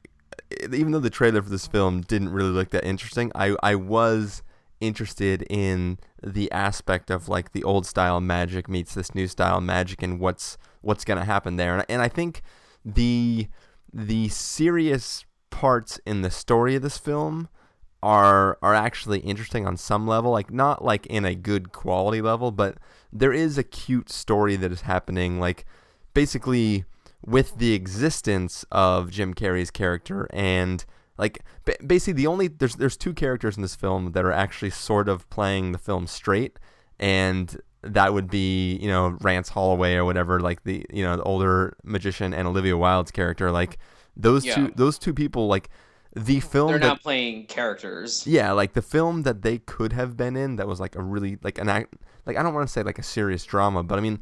even 0.71 0.91
though 0.91 0.99
the 0.99 1.09
trailer 1.09 1.41
for 1.41 1.49
this 1.49 1.67
film 1.67 2.01
didn't 2.01 2.29
really 2.29 2.49
look 2.49 2.71
that 2.71 2.83
interesting 2.83 3.31
i 3.35 3.55
i 3.61 3.75
was 3.75 4.41
interested 4.81 5.45
in 5.49 5.97
the 6.23 6.51
aspect 6.51 7.11
of 7.11 7.29
like 7.29 7.51
the 7.51 7.63
old 7.63 7.85
style 7.85 8.19
magic 8.19 8.67
meets 8.67 8.93
this 8.95 9.13
new 9.13 9.27
style 9.27 9.61
magic 9.61 10.01
and 10.01 10.19
what's 10.19 10.57
what's 10.81 11.05
going 11.05 11.19
to 11.19 11.25
happen 11.25 11.57
there 11.57 11.75
and, 11.75 11.85
and 11.87 12.01
i 12.01 12.07
think 12.07 12.41
the 12.83 13.47
the 13.93 14.27
serious 14.29 15.23
parts 15.49 15.99
in 16.05 16.21
the 16.21 16.31
story 16.31 16.75
of 16.75 16.81
this 16.81 16.97
film 16.97 17.49
are 18.01 18.57
are 18.61 18.73
actually 18.73 19.19
interesting 19.19 19.67
on 19.67 19.75
some 19.75 20.07
level 20.07 20.31
like 20.31 20.51
not 20.51 20.83
like 20.83 21.05
in 21.07 21.25
a 21.25 21.35
good 21.35 21.71
quality 21.73 22.21
level 22.21 22.49
but 22.49 22.77
there 23.11 23.33
is 23.33 23.57
a 23.57 23.63
cute 23.63 24.09
story 24.09 24.55
that 24.55 24.71
is 24.71 24.81
happening 24.81 25.39
like 25.39 25.65
basically 26.13 26.85
with 27.25 27.57
the 27.57 27.73
existence 27.73 28.65
of 28.71 29.11
Jim 29.11 29.33
Carrey's 29.33 29.71
character 29.71 30.27
and 30.31 30.85
like 31.17 31.43
ba- 31.65 31.75
basically 31.85 32.13
the 32.13 32.27
only 32.27 32.47
there's 32.47 32.75
there's 32.75 32.95
two 32.95 33.13
characters 33.13 33.57
in 33.57 33.61
this 33.61 33.75
film 33.75 34.13
that 34.13 34.23
are 34.23 34.31
actually 34.31 34.69
sort 34.69 35.09
of 35.09 35.29
playing 35.29 35.73
the 35.73 35.77
film 35.77 36.07
straight 36.07 36.57
and 36.99 37.59
that 37.81 38.13
would 38.13 38.29
be 38.29 38.77
you 38.77 38.87
know 38.87 39.17
Rance 39.21 39.49
Holloway 39.49 39.95
or 39.95 40.05
whatever 40.05 40.39
like 40.39 40.63
the 40.63 40.85
you 40.89 41.03
know 41.03 41.17
the 41.17 41.23
older 41.23 41.75
magician 41.83 42.33
and 42.33 42.47
Olivia 42.47 42.77
Wilde's 42.77 43.11
character 43.11 43.51
like 43.51 43.77
those 44.19 44.45
Yeah. 44.45 44.55
two 44.55 44.73
those 44.75 44.99
two 44.99 45.13
people 45.13 45.47
like 45.47 45.69
the 46.15 46.39
film 46.39 46.69
They're 46.71 46.79
that, 46.79 46.87
not 46.87 47.01
playing 47.01 47.45
characters. 47.45 48.25
yeah, 48.25 48.51
like 48.51 48.73
the 48.73 48.81
film 48.81 49.23
that 49.23 49.41
they 49.43 49.59
could 49.59 49.93
have 49.93 50.17
been 50.17 50.35
in 50.35 50.55
that 50.57 50.67
was 50.67 50.79
like 50.79 50.95
a 50.95 51.01
really 51.03 51.37
like 51.43 51.57
an 51.59 51.69
act 51.69 51.93
like 52.25 52.35
I 52.37 52.43
don't 52.43 52.53
want 52.53 52.67
to 52.67 52.71
say 52.71 52.83
like 52.83 52.99
a 52.99 53.03
serious 53.03 53.43
drama, 53.45 53.83
but 53.83 53.97
I 53.97 54.01
mean 54.01 54.19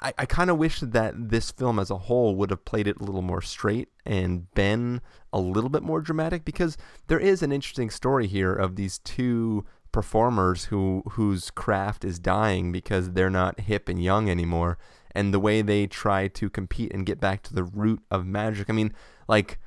I, 0.00 0.12
I 0.18 0.26
kind 0.26 0.50
of 0.50 0.58
wish 0.58 0.80
that 0.80 1.14
this 1.30 1.50
film 1.50 1.78
as 1.78 1.90
a 1.90 1.96
whole 1.96 2.36
would 2.36 2.50
have 2.50 2.64
played 2.66 2.86
it 2.86 3.00
a 3.00 3.04
little 3.04 3.22
more 3.22 3.40
straight 3.40 3.88
and 4.04 4.52
been 4.54 5.00
a 5.32 5.40
little 5.40 5.70
bit 5.70 5.82
more 5.82 6.02
dramatic 6.02 6.44
because 6.44 6.76
there 7.06 7.18
is 7.18 7.42
an 7.42 7.52
interesting 7.52 7.88
story 7.88 8.26
here 8.26 8.52
of 8.52 8.76
these 8.76 8.98
two 8.98 9.64
performers 9.92 10.64
who 10.66 11.02
whose 11.12 11.50
craft 11.50 12.04
is 12.04 12.18
dying 12.18 12.72
because 12.72 13.12
they're 13.12 13.30
not 13.30 13.60
hip 13.60 13.88
and 13.88 14.02
young 14.02 14.28
anymore 14.28 14.76
and 15.14 15.32
the 15.32 15.40
way 15.40 15.62
they 15.62 15.86
try 15.86 16.26
to 16.26 16.48
compete 16.50 16.92
and 16.92 17.06
get 17.06 17.20
back 17.20 17.42
to 17.42 17.54
the 17.54 17.64
root 17.64 18.00
of 18.10 18.26
magic. 18.26 18.70
I 18.70 18.72
mean, 18.72 18.92
like 19.28 19.58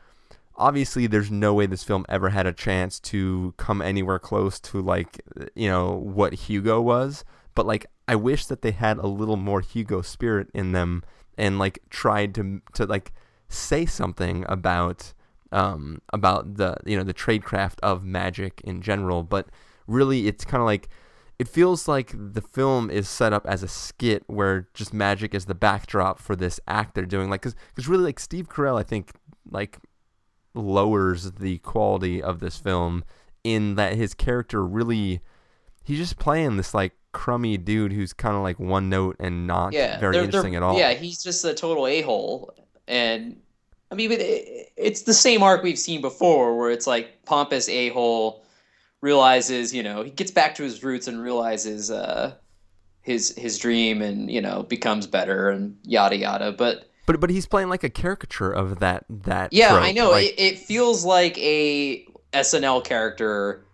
obviously 0.57 1.07
there's 1.07 1.31
no 1.31 1.53
way 1.53 1.65
this 1.65 1.83
film 1.83 2.05
ever 2.07 2.29
had 2.29 2.47
a 2.47 2.53
chance 2.53 3.00
to 3.00 3.53
come 3.57 3.81
anywhere 3.81 4.19
close 4.19 4.59
to 4.59 4.81
like 4.81 5.21
you 5.55 5.69
know 5.69 5.91
what 5.91 6.33
Hugo 6.33 6.81
was. 6.81 7.24
But 7.53 7.65
like 7.65 7.85
I 8.07 8.15
wish 8.15 8.45
that 8.47 8.62
they 8.62 8.71
had 8.71 8.97
a 8.97 9.07
little 9.07 9.38
more 9.38 9.62
Hugo 9.62 10.01
spirit 10.01 10.50
in 10.53 10.71
them 10.71 11.03
and 11.38 11.59
like 11.59 11.79
tried 11.89 12.35
to 12.35 12.62
to 12.74 12.85
like 12.85 13.12
say 13.50 13.85
something 13.85 14.45
about 14.47 15.13
um 15.51 16.01
about 16.12 16.55
the 16.55 16.77
you 16.85 16.97
know 16.97 17.03
the 17.03 17.13
tradecraft 17.13 17.79
of 17.81 18.03
magic 18.03 18.62
in 18.63 18.81
general. 18.81 19.24
But 19.24 19.47
really 19.88 20.27
it's 20.27 20.45
kind 20.45 20.62
of 20.62 20.65
like 20.65 20.89
it 21.38 21.47
feels 21.50 21.88
like 21.88 22.13
the 22.15 22.41
film 22.41 22.89
is 22.89 23.09
set 23.09 23.33
up 23.33 23.45
as 23.45 23.62
a 23.62 23.67
skit 23.67 24.24
where 24.27 24.69
just 24.74 24.93
magic 24.93 25.35
is 25.35 25.45
the 25.45 25.55
backdrop 25.55 26.17
for 26.17 26.35
this 26.35 26.62
act 26.67 26.95
they're 26.95 27.05
doing 27.05 27.29
like 27.29 27.41
because 27.41 27.55
really 27.89 28.03
like 28.03 28.19
Steve 28.19 28.47
Carell 28.47 28.79
I 28.79 28.83
think 28.83 29.12
like 29.49 29.77
lowers 30.53 31.31
the 31.33 31.57
quality 31.59 32.21
of 32.21 32.39
this 32.39 32.57
film 32.57 33.03
in 33.43 33.75
that 33.75 33.93
his 33.93 34.13
character 34.13 34.65
really 34.65 35.19
he's 35.83 35.97
just 35.97 36.17
playing 36.17 36.57
this 36.57 36.73
like 36.73 36.93
crummy 37.11 37.57
dude 37.57 37.91
who's 37.93 38.13
kind 38.13 38.35
of 38.35 38.41
like 38.41 38.59
one 38.59 38.89
note 38.89 39.15
and 39.19 39.47
not 39.47 39.73
yeah, 39.73 39.99
very 39.99 40.13
they're- 40.15 40.23
interesting 40.23 40.53
they're- 40.53 40.61
at 40.61 40.65
all. 40.65 40.77
Yeah, 40.77 40.93
he's 40.93 41.21
just 41.23 41.43
a 41.45 41.53
total 41.53 41.87
a 41.87 42.01
hole, 42.01 42.53
and 42.87 43.39
I 43.91 43.95
mean, 43.95 44.11
it, 44.11 44.71
it's 44.75 45.03
the 45.03 45.13
same 45.13 45.43
arc 45.43 45.61
we've 45.63 45.77
seen 45.79 46.01
before, 46.01 46.57
where 46.57 46.71
it's 46.71 46.87
like 46.87 47.23
pompous 47.25 47.69
a 47.69 47.89
hole 47.89 48.43
realizes, 49.01 49.73
you 49.73 49.83
know, 49.83 50.01
he 50.03 50.09
gets 50.09 50.31
back 50.31 50.55
to 50.55 50.63
his 50.63 50.83
roots 50.83 51.07
and 51.07 51.21
realizes 51.21 51.91
uh, 51.91 52.33
his 53.01 53.35
his 53.37 53.59
dream, 53.59 54.01
and 54.01 54.29
you 54.31 54.41
know, 54.41 54.63
becomes 54.63 55.05
better 55.07 55.49
and 55.49 55.77
yada 55.83 56.17
yada. 56.17 56.51
But 56.51 56.89
But 57.05 57.19
but 57.19 57.29
he's 57.29 57.45
playing 57.45 57.69
like 57.69 57.83
a 57.83 57.89
caricature 57.89 58.51
of 58.51 58.79
that 58.79 59.05
that. 59.09 59.53
yeah, 59.53 59.69
trope. 59.69 59.83
I 59.83 59.91
know 59.91 60.12
Like, 60.12 60.25
it, 60.25 60.39
it 60.39 60.59
feels 60.59 61.05
like 61.05 61.38
a 61.38 62.05
SNL 62.33 62.83
character 62.83 63.65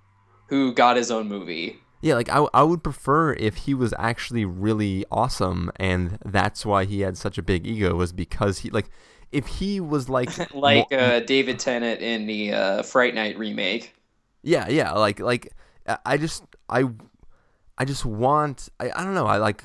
who 0.47 0.73
got 0.73 0.97
his 0.97 1.11
own 1.11 1.27
movie. 1.27 1.77
Yeah, 2.01 2.15
like 2.15 2.29
I, 2.29 2.45
I 2.53 2.63
would 2.63 2.83
prefer 2.83 3.33
if 3.33 3.55
he 3.57 3.73
was 3.73 3.93
actually 3.99 4.43
really 4.43 5.05
awesome, 5.11 5.71
and 5.75 6.17
that's 6.25 6.65
why 6.65 6.85
he 6.85 7.01
had 7.01 7.15
such 7.15 7.37
a 7.37 7.43
big 7.43 7.65
ego 7.67 7.95
was 7.95 8.11
because 8.11 8.59
he 8.59 8.69
like 8.71 8.89
if 9.31 9.45
he 9.47 9.79
was 9.79 10.09
like 10.09 10.53
like 10.55 10.91
uh, 10.91 11.19
David 11.21 11.59
Tennant 11.59 12.01
in 12.01 12.25
the 12.25 12.53
uh, 12.53 12.83
Fright 12.83 13.13
Night 13.15 13.37
remake. 13.37 13.93
Yeah, 14.41 14.67
yeah, 14.67 14.91
like 14.93 15.19
like 15.19 15.53
I- 15.87 15.99
I 16.05 16.17
just 16.17 16.43
I 16.67 16.85
I 17.77 17.85
just 17.85 18.03
want 18.03 18.69
I, 18.79 18.91
I 18.95 19.03
don't 19.03 19.13
know, 19.13 19.27
I 19.27 19.37
like 19.37 19.63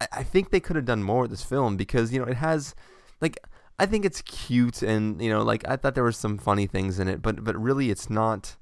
I, 0.00 0.06
I 0.12 0.22
think 0.22 0.50
they 0.50 0.60
could 0.60 0.76
have 0.76 0.84
done 0.84 1.02
more 1.02 1.22
with 1.22 1.30
this 1.30 1.44
film 1.44 1.76
because, 1.76 2.12
you 2.12 2.18
know, 2.20 2.26
it 2.26 2.36
has 2.36 2.74
like 3.20 3.38
I 3.78 3.86
think 3.86 4.04
it's 4.04 4.22
cute 4.22 4.82
and, 4.82 5.20
you 5.20 5.28
know, 5.28 5.42
like 5.42 5.66
I 5.68 5.76
thought 5.76 5.94
there 5.94 6.04
were 6.04 6.12
some 6.12 6.38
funny 6.38 6.66
things 6.66 6.98
in 6.98 7.08
it, 7.08 7.22
but 7.22 7.44
but 7.44 7.56
really 7.60 7.90
it's 7.90 8.08
not 8.10 8.56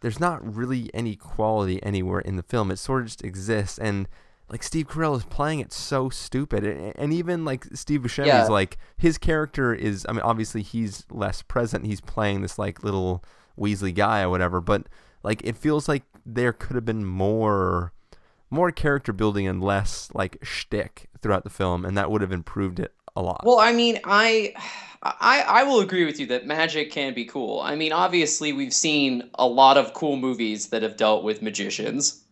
there's 0.00 0.20
not 0.20 0.42
really 0.56 0.90
any 0.92 1.16
quality 1.16 1.82
anywhere 1.82 2.20
in 2.20 2.36
the 2.36 2.42
film. 2.42 2.70
It 2.70 2.76
sort 2.78 3.02
of 3.02 3.06
just 3.08 3.24
exists 3.24 3.78
and 3.78 4.08
like 4.48 4.62
Steve 4.62 4.86
Carell 4.86 5.16
is 5.16 5.24
playing 5.24 5.58
it 5.58 5.72
so 5.72 6.08
stupid, 6.08 6.62
and, 6.64 6.92
and 6.96 7.12
even 7.12 7.44
like 7.44 7.64
Steve 7.74 8.02
Buscemi 8.02 8.26
Yeah. 8.26 8.44
is 8.44 8.48
like 8.48 8.78
his 8.96 9.18
character 9.18 9.74
is. 9.74 10.06
I 10.08 10.12
mean, 10.12 10.20
obviously 10.20 10.62
he's 10.62 11.04
less 11.10 11.42
present. 11.42 11.84
He's 11.84 12.00
playing 12.00 12.42
this 12.42 12.56
like 12.56 12.84
little 12.84 13.24
Weasley 13.58 13.92
guy 13.92 14.22
or 14.22 14.30
whatever, 14.30 14.60
but 14.60 14.86
like 15.24 15.42
it 15.42 15.56
feels 15.56 15.88
like 15.88 16.04
there 16.24 16.52
could 16.52 16.76
have 16.76 16.84
been 16.84 17.04
more, 17.04 17.92
more 18.50 18.70
character 18.70 19.12
building 19.12 19.46
and 19.46 19.62
less 19.62 20.08
like 20.14 20.38
shtick 20.42 21.08
throughout 21.20 21.44
the 21.44 21.50
film, 21.50 21.84
and 21.84 21.96
that 21.96 22.10
would 22.10 22.20
have 22.22 22.32
improved 22.32 22.80
it 22.80 22.94
a 23.16 23.22
lot. 23.22 23.40
Well, 23.42 23.58
I 23.58 23.72
mean, 23.72 24.00
I, 24.04 24.54
I, 25.02 25.44
I 25.46 25.62
will 25.64 25.80
agree 25.80 26.04
with 26.04 26.18
you 26.18 26.26
that 26.26 26.46
magic 26.46 26.90
can 26.90 27.14
be 27.14 27.24
cool. 27.24 27.60
I 27.60 27.76
mean, 27.76 27.92
obviously, 27.92 28.52
we've 28.52 28.72
seen 28.74 29.30
a 29.34 29.46
lot 29.46 29.76
of 29.76 29.92
cool 29.94 30.16
movies 30.16 30.68
that 30.68 30.82
have 30.82 30.96
dealt 30.96 31.22
with 31.22 31.42
magicians. 31.42 32.22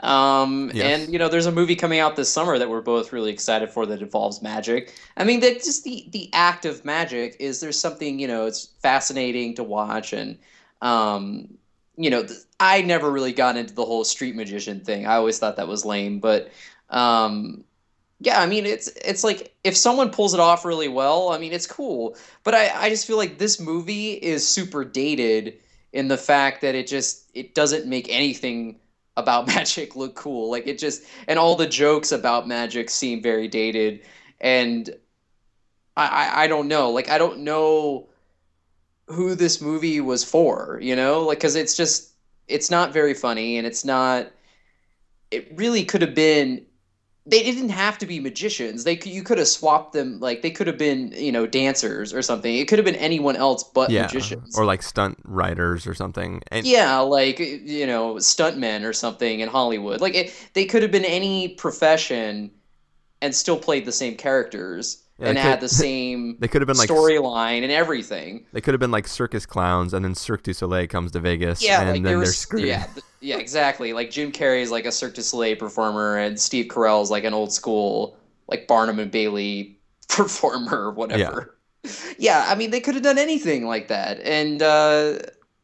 Um, 0.00 0.72
Yes. 0.72 0.82
and 0.84 1.12
you 1.12 1.18
know, 1.18 1.28
there's 1.28 1.46
a 1.46 1.52
movie 1.52 1.76
coming 1.76 2.00
out 2.00 2.16
this 2.16 2.32
summer 2.32 2.58
that 2.58 2.68
we're 2.70 2.80
both 2.80 3.12
really 3.12 3.30
excited 3.32 3.70
for 3.70 3.86
that 3.86 4.02
involves 4.02 4.42
magic. 4.42 4.94
I 5.16 5.24
mean, 5.24 5.40
that 5.40 5.62
just 5.62 5.84
the 5.84 6.08
the 6.10 6.30
act 6.32 6.64
of 6.64 6.84
magic 6.84 7.36
is 7.38 7.60
there's 7.60 7.78
something 7.78 8.18
you 8.18 8.26
know 8.26 8.46
it's 8.46 8.68
fascinating 8.82 9.54
to 9.56 9.64
watch, 9.64 10.12
and 10.12 10.38
um, 10.80 11.56
you 12.02 12.10
know, 12.10 12.26
I 12.58 12.82
never 12.82 13.10
really 13.10 13.32
got 13.32 13.56
into 13.56 13.74
the 13.74 13.84
whole 13.84 14.04
street 14.04 14.34
magician 14.34 14.80
thing. 14.80 15.06
I 15.06 15.14
always 15.14 15.38
thought 15.38 15.56
that 15.56 15.68
was 15.68 15.84
lame, 15.84 16.18
but 16.20 16.50
um, 16.90 17.64
yeah, 18.20 18.40
I 18.40 18.46
mean, 18.46 18.66
it's 18.66 18.88
it's 19.04 19.24
like 19.24 19.54
if 19.64 19.76
someone 19.76 20.10
pulls 20.10 20.34
it 20.34 20.40
off 20.40 20.64
really 20.64 20.88
well, 20.88 21.30
I 21.30 21.38
mean, 21.38 21.52
it's 21.52 21.66
cool. 21.66 22.16
But 22.44 22.54
I, 22.54 22.70
I 22.74 22.88
just 22.88 23.06
feel 23.06 23.16
like 23.16 23.38
this 23.38 23.60
movie 23.60 24.12
is 24.12 24.46
super 24.46 24.84
dated 24.84 25.58
in 25.92 26.08
the 26.08 26.16
fact 26.16 26.60
that 26.62 26.74
it 26.74 26.86
just 26.86 27.30
it 27.34 27.54
doesn't 27.54 27.86
make 27.86 28.08
anything 28.08 28.78
about 29.16 29.46
magic 29.48 29.96
look 29.96 30.14
cool. 30.14 30.50
Like 30.50 30.66
it 30.66 30.78
just 30.78 31.02
and 31.28 31.38
all 31.38 31.56
the 31.56 31.66
jokes 31.66 32.12
about 32.12 32.48
magic 32.48 32.90
seem 32.90 33.22
very 33.22 33.48
dated. 33.48 34.00
And 34.40 34.90
I, 35.96 36.06
I, 36.06 36.42
I 36.44 36.46
don't 36.46 36.68
know. 36.68 36.90
Like 36.90 37.08
I 37.08 37.18
don't 37.18 37.40
know 37.40 38.08
who 39.12 39.34
this 39.34 39.60
movie 39.60 40.00
was 40.00 40.24
for, 40.24 40.78
you 40.82 40.96
know? 40.96 41.20
Like 41.22 41.40
cuz 41.40 41.54
it's 41.54 41.76
just 41.76 42.10
it's 42.48 42.70
not 42.70 42.92
very 42.92 43.14
funny 43.14 43.56
and 43.58 43.66
it's 43.66 43.84
not 43.84 44.30
it 45.30 45.52
really 45.56 45.84
could 45.84 46.02
have 46.02 46.14
been 46.14 46.66
they 47.24 47.42
didn't 47.42 47.68
have 47.68 47.98
to 47.98 48.06
be 48.06 48.18
magicians. 48.18 48.82
They 48.82 48.96
could, 48.96 49.12
you 49.12 49.22
could 49.22 49.38
have 49.38 49.46
swapped 49.46 49.92
them 49.92 50.18
like 50.18 50.42
they 50.42 50.50
could 50.50 50.66
have 50.66 50.78
been, 50.78 51.12
you 51.12 51.30
know, 51.30 51.46
dancers 51.46 52.12
or 52.12 52.20
something. 52.20 52.56
It 52.56 52.66
could 52.66 52.80
have 52.80 52.84
been 52.84 52.96
anyone 52.96 53.36
else 53.36 53.62
but 53.62 53.90
yeah, 53.90 54.02
magicians. 54.02 54.58
or 54.58 54.64
like 54.64 54.82
stunt 54.82 55.18
writers 55.24 55.86
or 55.86 55.94
something. 55.94 56.42
And 56.50 56.66
Yeah, 56.66 56.98
like 56.98 57.38
you 57.38 57.86
know, 57.86 58.14
stuntmen 58.16 58.84
or 58.84 58.92
something 58.92 59.40
in 59.40 59.48
Hollywood. 59.48 60.00
Like 60.00 60.16
it, 60.16 60.48
they 60.54 60.64
could 60.64 60.82
have 60.82 60.90
been 60.90 61.04
any 61.04 61.48
profession, 61.48 62.50
and 63.20 63.34
still 63.34 63.58
played 63.58 63.84
the 63.84 63.92
same 63.92 64.16
characters 64.16 65.01
Yeah, 65.18 65.28
and 65.28 65.38
had 65.38 65.60
the 65.60 65.68
same 65.84 66.36
they 66.40 66.48
could 66.48 66.62
have 66.62 66.66
been 66.66 66.76
like 66.76 66.88
storyline 66.88 67.62
and 67.62 67.70
everything. 67.72 68.46
They 68.52 68.60
could 68.60 68.74
have 68.74 68.80
been 68.80 68.90
like 68.90 69.06
circus 69.06 69.46
clowns, 69.46 69.94
and 69.94 70.04
then 70.04 70.14
Cirque 70.14 70.42
du 70.42 70.52
Soleil 70.52 70.86
comes 70.86 71.12
to 71.12 71.20
Vegas, 71.20 71.62
Yeah, 71.62 71.80
and 71.80 71.90
like 71.90 72.02
then 72.02 72.18
they're 72.18 72.26
screwed. 72.26 72.64
yeah, 72.64 72.86
yeah, 73.20 73.36
exactly. 73.36 73.92
Like 73.92 74.10
Jim 74.10 74.32
Carrey 74.32 74.62
is 74.62 74.70
like 74.70 74.84
a 74.86 74.92
Cirque 74.92 75.14
du 75.14 75.22
Soleil 75.22 75.56
performer, 75.56 76.16
and 76.18 76.40
Steve 76.40 76.66
Carell 76.66 77.02
is 77.02 77.10
like 77.10 77.24
an 77.24 77.34
old 77.34 77.52
school 77.52 78.16
like 78.48 78.66
Barnum 78.66 78.98
and 78.98 79.10
Bailey 79.10 79.78
performer 80.08 80.76
or 80.86 80.90
whatever. 80.92 81.56
Yeah, 82.18 82.44
I 82.48 82.54
mean 82.54 82.70
they 82.70 82.80
could 82.80 82.94
have 82.94 83.04
done 83.04 83.18
anything 83.18 83.66
like 83.66 83.88
that, 83.88 84.18
and 84.20 84.62
uh, 84.62 85.18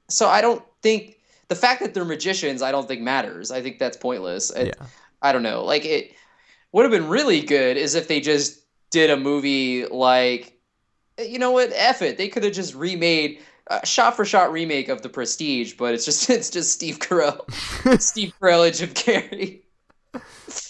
so 0.09 0.29
I 0.29 0.41
don't 0.41 0.63
think 0.83 1.17
the 1.49 1.55
fact 1.57 1.81
that 1.83 1.95
they're 1.95 2.05
magicians, 2.05 2.61
I 2.63 2.71
don't 2.71 2.87
think 2.87 3.01
matters. 3.01 3.51
I 3.51 3.63
think 3.63 3.79
that's 3.79 3.97
pointless. 3.97 4.55
I, 4.55 4.61
Yeah. 4.65 4.73
I 5.23 5.33
don't 5.33 5.43
know. 5.43 5.65
Like 5.65 5.85
it 5.85 6.13
would 6.73 6.83
have 6.83 6.93
been 6.93 7.09
really 7.09 7.41
good 7.41 7.77
is 7.77 7.95
if 7.97 8.07
they 8.07 8.21
just 8.21 8.61
did 8.91 9.11
a 9.11 9.17
movie 9.17 9.87
like, 9.87 10.59
you 11.19 11.39
know 11.39 11.51
what? 11.51 11.73
F 11.75 12.03
it. 12.03 12.17
They 12.17 12.29
could 12.29 12.45
have 12.45 12.53
just 12.53 12.75
remade 12.75 13.41
a 13.69 13.85
shot 13.87 14.17
for 14.17 14.25
shot 14.25 14.53
remake 14.53 14.89
of 14.89 15.03
The 15.03 15.09
Prestige, 15.09 15.75
but 15.75 15.95
it's 15.95 16.05
just 16.05 16.29
it's 16.31 16.51
just 16.51 16.73
Steve 16.73 16.99
Carell, 16.99 17.51
Steve 18.01 18.33
Carell 18.41 18.67
and 18.67 18.77
Jim 18.77 18.91
Carrey. 18.91 19.63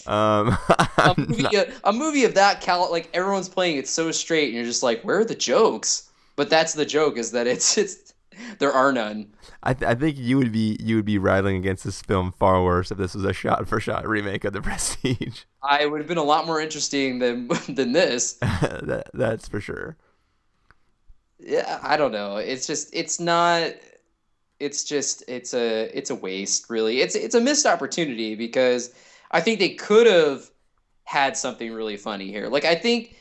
Um, 0.06 0.56
A 0.98 1.14
movie, 1.16 1.56
a, 1.56 1.72
a 1.84 1.92
movie 1.92 2.24
of 2.24 2.34
that 2.34 2.60
cal 2.60 2.90
like 2.90 3.08
everyone's 3.14 3.48
playing 3.48 3.76
it 3.76 3.86
so 3.88 4.10
straight, 4.10 4.46
and 4.46 4.54
you're 4.54 4.64
just 4.64 4.82
like, 4.82 5.02
where 5.02 5.18
are 5.18 5.24
the 5.24 5.34
jokes? 5.34 6.10
But 6.36 6.50
that's 6.50 6.74
the 6.74 6.86
joke 6.86 7.16
is 7.18 7.30
that 7.32 7.46
it's 7.46 7.78
it's 7.78 8.07
there 8.58 8.72
are 8.72 8.92
none. 8.92 9.34
I, 9.62 9.74
th- 9.74 9.90
I 9.90 9.94
think 9.94 10.16
you 10.18 10.38
would 10.38 10.52
be 10.52 10.76
you 10.80 10.96
would 10.96 11.04
be 11.04 11.18
rattling 11.18 11.56
against 11.56 11.84
this 11.84 12.00
film 12.02 12.32
far 12.38 12.62
worse 12.64 12.90
if 12.90 12.98
this 12.98 13.14
was 13.14 13.24
a 13.24 13.32
shot 13.32 13.68
for 13.68 13.80
shot 13.80 14.06
remake 14.08 14.44
of 14.44 14.52
The 14.52 14.62
Prestige. 14.68 15.42
I 15.62 15.86
would 15.86 16.00
have 16.00 16.08
been 16.08 16.18
a 16.18 16.22
lot 16.24 16.46
more 16.46 16.60
interesting 16.60 17.18
than 17.18 17.48
than 17.68 17.92
this. 17.92 18.34
that, 18.34 19.10
that's 19.14 19.48
for 19.48 19.60
sure. 19.60 19.96
yeah 21.38 21.78
i 21.82 21.96
don't 21.96 22.12
know 22.12 22.36
it's 22.36 22.66
just 22.66 22.90
it's 22.92 23.20
not 23.20 23.70
it's 24.60 24.82
just 24.84 25.22
it's 25.28 25.54
a 25.54 25.84
it's 25.96 26.10
a 26.10 26.14
waste 26.14 26.68
really 26.68 27.00
it's 27.00 27.14
it's 27.14 27.34
a 27.34 27.40
missed 27.40 27.64
opportunity 27.66 28.34
because 28.34 28.92
i 29.30 29.40
think 29.40 29.58
they 29.60 29.70
could 29.70 30.06
have 30.06 30.50
had 31.04 31.36
something 31.36 31.72
really 31.72 31.96
funny 31.96 32.28
here 32.30 32.48
like 32.48 32.64
i 32.64 32.74
think 32.74 33.16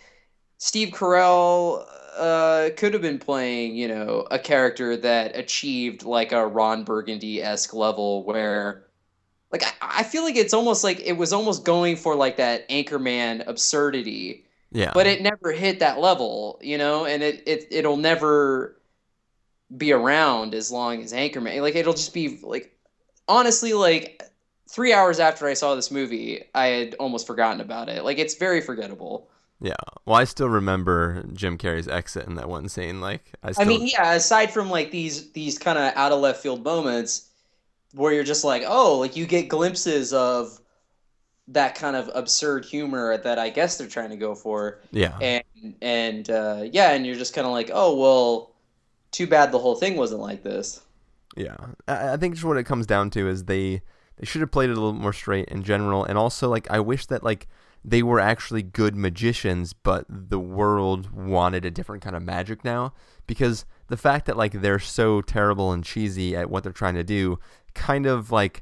steve 0.58 0.90
carell 0.90 1.82
uh, 1.82 1.86
uh, 2.18 2.70
could 2.78 2.94
have 2.94 3.02
been 3.02 3.20
playing 3.20 3.76
you 3.76 3.88
know 3.88 4.28
a 4.32 4.40
character 4.40 4.98
that 4.98 5.36
achieved 5.38 6.04
like 6.04 6.32
a 6.32 6.46
ron 6.48 6.84
burgundy-esque 6.84 7.74
level 7.74 8.24
where 8.24 8.84
like 9.52 9.64
I, 9.64 10.00
I 10.00 10.04
feel 10.04 10.24
like 10.24 10.36
it's 10.36 10.54
almost 10.54 10.84
like 10.84 11.00
it 11.02 11.14
was 11.14 11.34
almost 11.34 11.64
going 11.66 11.96
for 11.96 12.16
like 12.16 12.38
that 12.38 12.68
anchorman 12.70 13.48
absurdity 13.48 14.46
Yeah. 14.72 14.92
but 14.94 15.08
it 15.08 15.22
never 15.22 15.52
hit 15.52 15.80
that 15.80 16.00
level, 16.00 16.60
you 16.62 16.78
know, 16.78 17.06
and 17.06 17.24
it, 17.24 17.44
it 17.48 17.68
it'll 17.72 17.98
never 17.98 18.78
be 19.76 19.92
around 19.92 20.54
as 20.54 20.72
long 20.72 21.02
as 21.04 21.14
Anchorman. 21.14 21.62
Like 21.62 21.76
it'll 21.76 21.94
just 21.94 22.14
be 22.14 22.40
like 22.42 22.78
honestly, 23.28 23.74
like 23.74 24.24
three 24.70 24.94
hours 24.94 25.20
after 25.20 25.48
I 25.48 25.54
saw 25.54 25.76
this 25.76 25.92
movie, 25.92 26.44
I 26.54 26.68
had 26.68 26.96
almost 27.00 27.28
forgotten 27.28 27.62
about 27.62 27.90
it. 27.90 28.04
Like 28.04 28.18
it's 28.20 28.36
very 28.36 28.62
forgettable. 28.62 29.30
Yeah. 29.60 29.74
Well, 30.06 30.16
I 30.16 30.26
still 30.26 30.50
remember 30.50 31.24
Jim 31.34 31.58
Carrey's 31.58 31.88
exit 31.88 32.28
in 32.28 32.36
that 32.36 32.48
one 32.48 32.70
scene. 32.70 33.02
Like, 33.02 33.34
I 33.44 33.52
still. 33.52 33.66
I 33.66 33.68
mean, 33.68 33.88
yeah, 33.88 34.14
aside 34.14 34.52
from 34.52 34.70
like 34.70 34.92
these 34.92 35.32
these 35.32 35.58
kind 35.58 35.78
of 35.78 35.94
out 35.96 36.12
of 36.12 36.20
left 36.20 36.42
field 36.42 36.64
moments 36.64 37.30
where 37.94 38.14
you're 38.14 38.24
just 38.24 38.44
like, 38.44 38.64
oh, 38.66 38.98
like 39.00 39.16
you 39.16 39.26
get 39.26 39.48
glimpses 39.48 40.14
of 40.14 40.60
that 41.48 41.76
kind 41.76 41.96
of 41.96 42.12
absurd 42.14 42.66
humor 42.66 43.18
that 43.18 43.40
I 43.40 43.50
guess 43.50 43.78
they're 43.78 43.88
trying 43.88 44.10
to 44.10 44.18
go 44.18 44.36
for. 44.36 44.80
Yeah. 44.92 45.18
And 45.20 45.44
and 45.82 46.30
uh, 46.30 46.64
yeah, 46.72 46.92
and 46.92 47.06
you're 47.06 47.16
just 47.16 47.34
kind 47.34 47.48
of 47.48 47.54
like, 47.54 47.72
oh 47.74 47.98
well, 47.98 48.56
too 49.12 49.28
bad 49.28 49.52
the 49.52 49.60
whole 49.60 49.76
thing 49.76 49.96
wasn't 49.96 50.22
like 50.22 50.44
this. 50.44 50.82
Yeah, 51.36 51.56
I, 51.88 52.14
I 52.14 52.18
think 52.18 52.36
just 52.36 52.46
what 52.46 52.58
it 52.58 52.66
comes 52.66 52.86
down 52.86 53.10
to 53.12 53.28
is 53.28 53.46
they 53.46 53.82
they 54.18 54.26
should 54.26 54.42
have 54.42 54.52
played 54.52 54.70
it 54.70 54.74
a 54.74 54.76
little 54.76 54.94
more 54.94 55.14
straight 55.14 55.48
in 55.50 55.64
general, 55.64 56.04
and 56.04 56.18
also 56.18 56.50
like 56.50 56.70
I 56.70 56.80
wish 56.80 57.06
that 57.08 57.24
like 57.24 57.48
they 57.88 58.04
were 58.04 58.20
actually 58.20 58.62
good 58.62 58.98
magicians, 58.98 59.72
but 59.72 60.06
the 60.10 60.40
world 60.40 61.10
wanted 61.14 61.64
a 61.64 61.72
different 61.72 62.04
kind 62.04 62.18
of 62.18 62.22
magic 62.22 62.66
now 62.66 62.94
because 63.28 63.66
the 63.88 63.96
fact 63.96 64.26
that 64.26 64.36
like 64.36 64.62
they're 64.62 64.78
so 64.78 65.22
terrible 65.22 65.72
and 65.72 65.86
cheesy 65.86 66.36
at 66.36 66.50
what 66.50 66.64
they're 66.64 66.74
trying 66.74 66.96
to 66.96 67.04
do, 67.04 67.40
kind 67.74 68.06
of 68.06 68.30
like 68.30 68.62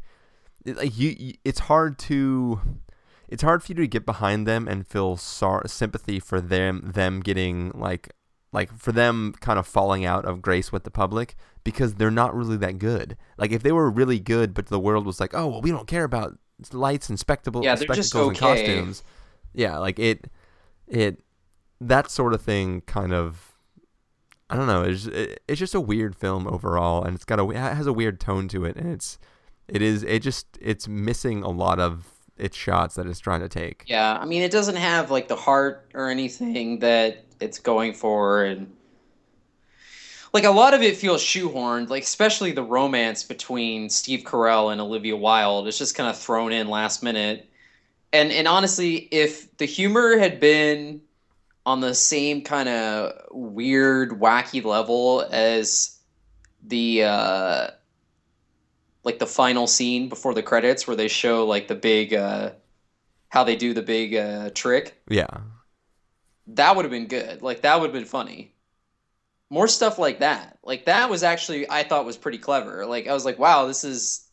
like 0.63 0.95
you, 0.95 1.15
you 1.17 1.33
it's 1.43 1.61
hard 1.61 1.97
to 1.97 2.61
it's 3.27 3.41
hard 3.41 3.63
for 3.63 3.71
you 3.71 3.75
to 3.77 3.88
get 3.88 4.05
behind 4.05 4.45
them 4.45 4.67
and 4.67 4.85
feel 4.85 5.17
sor- 5.17 5.63
sympathy 5.65 6.19
for 6.19 6.39
them 6.39 6.91
them 6.93 7.19
getting 7.19 7.71
like 7.71 8.13
like 8.53 8.77
for 8.77 8.91
them 8.91 9.33
kind 9.41 9.57
of 9.57 9.65
falling 9.65 10.05
out 10.05 10.23
of 10.25 10.43
grace 10.43 10.71
with 10.71 10.83
the 10.83 10.91
public 10.91 11.35
because 11.63 11.95
they're 11.95 12.11
not 12.11 12.35
really 12.35 12.57
that 12.57 12.77
good. 12.77 13.17
Like 13.39 13.51
if 13.51 13.63
they 13.63 13.71
were 13.71 13.89
really 13.89 14.19
good, 14.19 14.53
but 14.53 14.67
the 14.67 14.79
world 14.79 15.07
was 15.07 15.19
like, 15.19 15.33
oh 15.33 15.47
well, 15.47 15.61
we 15.61 15.71
don't 15.71 15.88
care 15.88 16.03
about 16.03 16.38
lights 16.72 17.10
and 17.10 17.20
spectacle 17.20 17.63
Yeah, 17.63 17.76
spectacles 17.76 18.13
and 18.15 18.38
okay. 18.38 18.39
costumes. 18.39 19.04
Yeah, 19.54 19.78
like 19.78 20.00
it, 20.00 20.30
it, 20.88 21.22
that 21.82 22.10
sort 22.10 22.34
of 22.34 22.41
thing 22.41 22.82
kind 22.82 23.13
of, 23.13 23.54
I 24.50 24.56
don't 24.56 24.68
know. 24.68 24.84
It's 24.84 25.08
it, 25.08 25.41
it's 25.48 25.60
just 25.60 25.74
a 25.76 25.82
weird 25.82 26.15
film 26.15 26.48
overall, 26.48 27.04
and 27.04 27.15
it's 27.15 27.26
got 27.26 27.39
a 27.39 27.50
it 27.50 27.56
has 27.56 27.88
a 27.88 27.94
weird 27.94 28.20
tone 28.20 28.48
to 28.50 28.65
it, 28.65 28.76
and 28.76 28.91
it's 28.91 29.18
it 29.68 29.82
is 29.82 30.04
it 30.04 30.20
just 30.20 30.46
it's 30.62 30.88
missing 30.88 31.41
a 31.44 31.50
lot 31.50 31.80
of 31.80 32.06
its 32.38 32.56
shots 32.56 32.96
that 32.96 33.08
it's 33.08 33.20
trying 33.20 33.39
to 33.41 33.50
take. 33.50 33.84
Yeah, 33.88 34.18
I 34.20 34.26
mean, 34.26 34.44
it 34.44 34.52
doesn't 34.52 34.76
have 34.76 35.10
like 35.10 35.28
the 35.28 35.36
heart 35.36 35.89
or 35.94 36.10
anything 36.10 36.80
that 36.80 37.24
it's 37.39 37.60
going 37.60 37.94
for, 37.94 38.44
and 38.44 38.72
like 40.36 40.43
a 40.43 40.52
lot 40.52 40.74
of 40.74 40.82
it 40.82 40.98
feels 40.98 41.24
shoehorned. 41.24 41.89
Like 41.89 42.04
especially 42.04 42.52
the 42.52 42.62
romance 42.62 43.24
between 43.24 43.89
Steve 43.89 44.26
Carell 44.26 44.71
and 44.71 44.82
Olivia 44.82 45.15
Wilde 45.15 45.65
It's 45.65 45.78
just 45.78 45.95
kind 45.95 46.10
of 46.10 46.17
thrown 46.17 46.52
in 46.52 46.67
last 46.67 47.02
minute. 47.02 47.50
And 48.12 48.34
and 48.34 48.45
honestly, 48.45 49.08
if 49.12 49.56
the 49.58 49.65
humor 49.65 50.17
had 50.17 50.41
been 50.41 51.02
on 51.65 51.80
the 51.80 51.95
same 51.95 52.41
kind 52.41 52.67
of 52.67 53.13
weird, 53.32 54.19
wacky 54.19 54.63
level 54.63 55.26
as 55.32 55.98
the 56.67 57.06
uh, 57.06 57.67
like 59.06 59.19
the 59.19 59.26
final 59.26 59.67
scene 59.67 60.10
before 60.10 60.34
the 60.34 60.43
credits, 60.43 60.86
where 60.86 60.98
they 60.98 61.08
show 61.08 61.48
like 61.48 61.69
the 61.69 61.76
big. 61.76 62.13
Uh, 62.13 62.52
how 63.30 63.43
they 63.43 63.58
do 63.58 63.74
the 63.74 63.82
big 63.82 64.15
uh, 64.15 64.50
trick. 64.52 65.02
Yeah, 65.10 65.28
That 66.48 66.74
would 66.76 66.86
have 66.86 66.91
been 66.91 67.08
good. 67.08 67.41
Like 67.41 67.63
that 67.63 67.82
would 67.82 67.88
have 67.88 67.93
been 67.93 68.06
funny. 68.06 68.55
More 69.49 69.67
stuff 69.67 69.99
like 69.99 70.19
that. 70.19 70.58
Like 70.63 70.86
that 70.86 71.10
was 71.10 71.23
actually 71.23 71.69
I 71.69 71.84
thought 71.84 72.05
was 72.05 72.17
pretty 72.17 72.38
clever. 72.39 72.86
Like 72.86 73.08
I 73.08 73.13
was 73.13 73.25
like, 73.25 73.39
wow, 73.39 73.65
this 73.67 73.84
is 73.84 74.27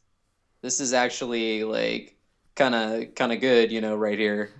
this 0.63 0.81
is 0.81 0.93
actually 0.93 1.65
like 1.65 2.17
kind 2.57 2.75
of 2.75 3.15
kind 3.15 3.33
of 3.33 3.41
good, 3.41 3.73
you 3.73 3.81
know, 3.81 3.97
right 3.97 4.19
here. 4.19 4.51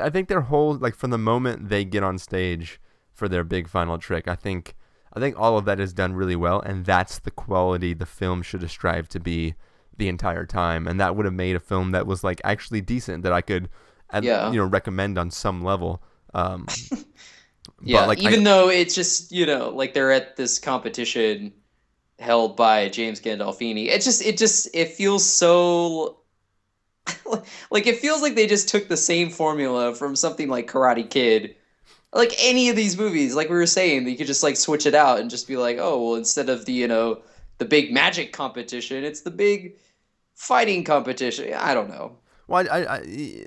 I 0.00 0.10
think 0.10 0.28
their 0.28 0.40
whole 0.42 0.74
like 0.74 0.94
from 0.94 1.10
the 1.10 1.18
moment 1.18 1.68
they 1.68 1.84
get 1.84 2.02
on 2.02 2.18
stage 2.18 2.80
for 3.12 3.28
their 3.28 3.44
big 3.44 3.68
final 3.68 3.98
trick, 3.98 4.26
I 4.28 4.34
think 4.34 4.74
I 5.12 5.20
think 5.20 5.38
all 5.38 5.56
of 5.56 5.64
that 5.64 5.80
is 5.80 5.92
done 5.92 6.14
really 6.14 6.36
well, 6.36 6.60
and 6.60 6.84
that's 6.84 7.18
the 7.18 7.30
quality 7.30 7.94
the 7.94 8.06
film 8.06 8.42
should 8.42 8.62
have 8.62 8.70
strived 8.70 9.10
to 9.12 9.20
be 9.20 9.54
the 9.96 10.08
entire 10.08 10.44
time, 10.44 10.86
and 10.86 11.00
that 11.00 11.16
would 11.16 11.24
have 11.24 11.34
made 11.34 11.56
a 11.56 11.60
film 11.60 11.92
that 11.92 12.06
was 12.06 12.22
like 12.22 12.40
actually 12.44 12.80
decent 12.82 13.22
that 13.22 13.32
I 13.32 13.40
could, 13.40 13.68
Yeah. 14.20 14.50
you 14.50 14.58
know, 14.60 14.66
recommend 14.66 15.18
on 15.18 15.30
some 15.30 15.64
level. 15.64 16.02
Um, 16.34 16.66
Yeah, 17.82 18.00
but, 18.00 18.08
like, 18.08 18.18
I- 18.18 18.22
even 18.22 18.44
though 18.44 18.68
it's 18.68 18.94
just 18.94 19.32
you 19.32 19.46
know 19.46 19.70
like 19.70 19.94
they're 19.94 20.12
at 20.12 20.36
this 20.36 20.58
competition 20.58 21.52
held 22.18 22.56
by 22.56 22.88
James 22.88 23.20
Gandolfini. 23.20 23.86
It 23.88 24.02
just 24.02 24.22
it 24.24 24.38
just 24.38 24.68
it 24.74 24.88
feels 24.92 25.24
so 25.24 26.18
like 27.70 27.86
it 27.86 27.98
feels 27.98 28.22
like 28.22 28.34
they 28.34 28.46
just 28.46 28.68
took 28.68 28.88
the 28.88 28.96
same 28.96 29.30
formula 29.30 29.94
from 29.94 30.16
something 30.16 30.48
like 30.48 30.66
Karate 30.70 31.08
Kid. 31.08 31.56
Like 32.12 32.32
any 32.40 32.68
of 32.70 32.76
these 32.76 32.96
movies, 32.96 33.34
like 33.34 33.50
we 33.50 33.56
were 33.56 33.66
saying, 33.66 34.08
you 34.08 34.16
could 34.16 34.26
just 34.26 34.42
like 34.42 34.56
switch 34.56 34.86
it 34.86 34.94
out 34.94 35.20
and 35.20 35.30
just 35.30 35.46
be 35.48 35.56
like, 35.56 35.78
oh 35.78 36.02
well, 36.02 36.14
instead 36.16 36.48
of 36.48 36.64
the 36.64 36.72
you 36.72 36.88
know 36.88 37.22
the 37.58 37.64
big 37.64 37.92
magic 37.92 38.32
competition, 38.32 39.04
it's 39.04 39.22
the 39.22 39.30
big 39.30 39.76
fighting 40.34 40.84
competition. 40.84 41.52
I 41.54 41.74
don't 41.74 41.88
know. 41.90 42.16
Well, 42.48 42.66
I, 42.70 42.78
I, 42.78 42.96
I 42.96 43.46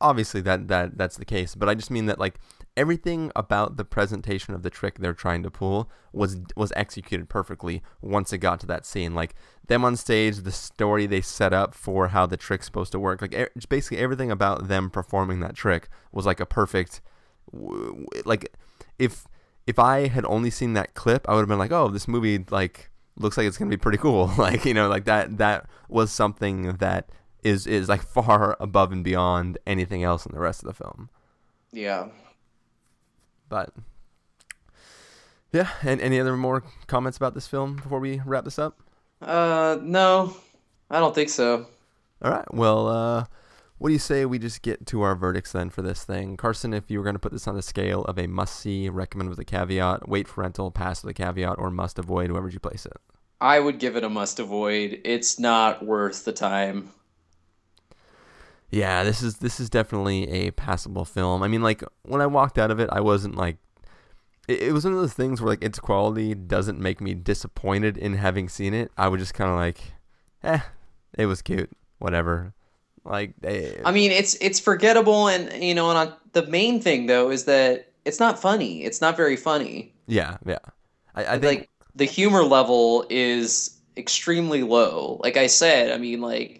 obviously 0.00 0.40
that 0.42 0.68
that 0.68 0.96
that's 0.96 1.16
the 1.16 1.24
case, 1.24 1.54
but 1.54 1.68
I 1.68 1.74
just 1.74 1.90
mean 1.90 2.06
that 2.06 2.18
like 2.18 2.38
everything 2.76 3.30
about 3.34 3.76
the 3.76 3.84
presentation 3.84 4.54
of 4.54 4.62
the 4.62 4.70
trick 4.70 4.98
they're 4.98 5.12
trying 5.12 5.42
to 5.42 5.50
pull 5.50 5.90
was 6.12 6.38
was 6.56 6.72
executed 6.76 7.28
perfectly 7.28 7.82
once 8.00 8.32
it 8.32 8.38
got 8.38 8.60
to 8.60 8.66
that 8.66 8.86
scene. 8.86 9.14
Like 9.14 9.34
them 9.66 9.84
on 9.84 9.96
stage, 9.96 10.38
the 10.38 10.52
story 10.52 11.06
they 11.06 11.20
set 11.20 11.52
up 11.52 11.74
for 11.74 12.08
how 12.08 12.26
the 12.26 12.36
trick's 12.36 12.66
supposed 12.66 12.92
to 12.92 12.98
work, 12.98 13.20
like 13.20 13.34
e- 13.34 13.46
it's 13.54 13.66
basically 13.66 13.98
everything 13.98 14.30
about 14.30 14.68
them 14.68 14.90
performing 14.90 15.40
that 15.40 15.54
trick 15.54 15.88
was 16.12 16.26
like 16.26 16.40
a 16.40 16.46
perfect. 16.46 17.00
Like 18.24 18.54
if 18.98 19.26
if 19.66 19.78
I 19.78 20.08
had 20.08 20.24
only 20.24 20.50
seen 20.50 20.72
that 20.74 20.94
clip, 20.94 21.28
I 21.28 21.34
would 21.34 21.40
have 21.40 21.48
been 21.48 21.58
like, 21.58 21.72
oh, 21.72 21.88
this 21.88 22.08
movie 22.08 22.44
like 22.50 22.90
looks 23.16 23.36
like 23.36 23.46
it's 23.46 23.58
gonna 23.58 23.70
be 23.70 23.76
pretty 23.76 23.98
cool. 23.98 24.30
like 24.38 24.64
you 24.64 24.74
know, 24.74 24.88
like 24.88 25.04
that 25.04 25.38
that 25.38 25.68
was 25.88 26.10
something 26.10 26.74
that 26.76 27.10
is 27.42 27.66
is 27.66 27.88
like 27.88 28.02
far 28.02 28.56
above 28.60 28.92
and 28.92 29.04
beyond 29.04 29.58
anything 29.66 30.02
else 30.02 30.26
in 30.26 30.32
the 30.32 30.40
rest 30.40 30.62
of 30.62 30.66
the 30.66 30.74
film. 30.74 31.10
Yeah. 31.72 32.08
But 33.50 33.74
yeah, 35.52 35.68
and 35.82 36.00
any 36.00 36.18
other 36.18 36.36
more 36.36 36.62
comments 36.86 37.18
about 37.18 37.34
this 37.34 37.46
film 37.46 37.76
before 37.76 38.00
we 38.00 38.22
wrap 38.24 38.44
this 38.44 38.58
up? 38.58 38.80
Uh, 39.20 39.76
no, 39.82 40.34
I 40.88 41.00
don't 41.00 41.14
think 41.14 41.28
so. 41.28 41.66
All 42.22 42.30
right. 42.30 42.54
Well, 42.54 42.88
uh, 42.88 43.24
what 43.78 43.88
do 43.88 43.92
you 43.92 43.98
say 43.98 44.24
we 44.24 44.38
just 44.38 44.62
get 44.62 44.86
to 44.86 45.02
our 45.02 45.14
verdicts 45.14 45.52
then 45.52 45.70
for 45.70 45.82
this 45.82 46.04
thing? 46.04 46.36
Carson, 46.36 46.72
if 46.72 46.90
you 46.90 46.98
were 46.98 47.04
going 47.04 47.14
to 47.14 47.20
put 47.20 47.32
this 47.32 47.48
on 47.48 47.56
the 47.56 47.62
scale 47.62 48.04
of 48.04 48.18
a 48.18 48.26
must 48.26 48.56
see, 48.60 48.88
recommend 48.88 49.28
with 49.28 49.38
a 49.38 49.44
caveat, 49.44 50.08
wait 50.08 50.28
for 50.28 50.42
rental, 50.42 50.70
pass 50.70 51.02
with 51.02 51.10
a 51.10 51.14
caveat, 51.14 51.58
or 51.58 51.70
must 51.70 51.98
avoid, 51.98 52.30
where 52.30 52.42
would 52.42 52.54
you 52.54 52.60
place 52.60 52.86
it? 52.86 52.96
I 53.40 53.58
would 53.58 53.78
give 53.78 53.96
it 53.96 54.04
a 54.04 54.10
must 54.10 54.38
avoid. 54.38 55.00
It's 55.04 55.38
not 55.38 55.84
worth 55.84 56.24
the 56.24 56.32
time. 56.32 56.90
Yeah, 58.70 59.02
this 59.02 59.22
is 59.22 59.38
this 59.38 59.58
is 59.58 59.68
definitely 59.68 60.28
a 60.30 60.50
passable 60.52 61.04
film. 61.04 61.42
I 61.42 61.48
mean, 61.48 61.62
like 61.62 61.82
when 62.02 62.20
I 62.20 62.26
walked 62.26 62.58
out 62.58 62.70
of 62.70 62.78
it, 62.78 62.88
I 62.92 63.00
wasn't 63.00 63.36
like 63.36 63.56
it, 64.48 64.62
it 64.62 64.72
was 64.72 64.84
one 64.84 64.94
of 64.94 65.00
those 65.00 65.12
things 65.12 65.40
where 65.40 65.50
like 65.50 65.64
its 65.64 65.78
quality 65.78 66.34
doesn't 66.34 66.78
make 66.78 67.00
me 67.00 67.14
disappointed 67.14 67.96
in 67.96 68.14
having 68.14 68.48
seen 68.48 68.74
it. 68.74 68.92
I 68.96 69.08
was 69.08 69.20
just 69.20 69.34
kind 69.34 69.50
of 69.50 69.56
like, 69.56 69.80
eh, 70.44 70.60
it 71.18 71.26
was 71.26 71.42
cute, 71.42 71.70
whatever. 71.98 72.54
Like, 73.04 73.34
eh. 73.42 73.80
I 73.84 73.90
mean, 73.92 74.12
it's 74.12 74.34
it's 74.40 74.60
forgettable, 74.60 75.28
and 75.28 75.62
you 75.62 75.74
know, 75.74 75.90
and 75.90 76.12
the 76.32 76.46
main 76.46 76.80
thing 76.80 77.06
though 77.06 77.30
is 77.30 77.44
that 77.46 77.92
it's 78.04 78.20
not 78.20 78.40
funny. 78.40 78.84
It's 78.84 79.00
not 79.00 79.16
very 79.16 79.36
funny. 79.36 79.92
Yeah, 80.06 80.36
yeah. 80.46 80.58
I, 81.14 81.24
I 81.24 81.38
think 81.38 81.60
like 81.60 81.70
the 81.94 82.04
humor 82.04 82.44
level 82.44 83.04
is 83.10 83.80
extremely 83.96 84.62
low. 84.62 85.20
Like 85.22 85.36
I 85.36 85.46
said, 85.46 85.90
I 85.90 85.98
mean, 85.98 86.20
like 86.20 86.59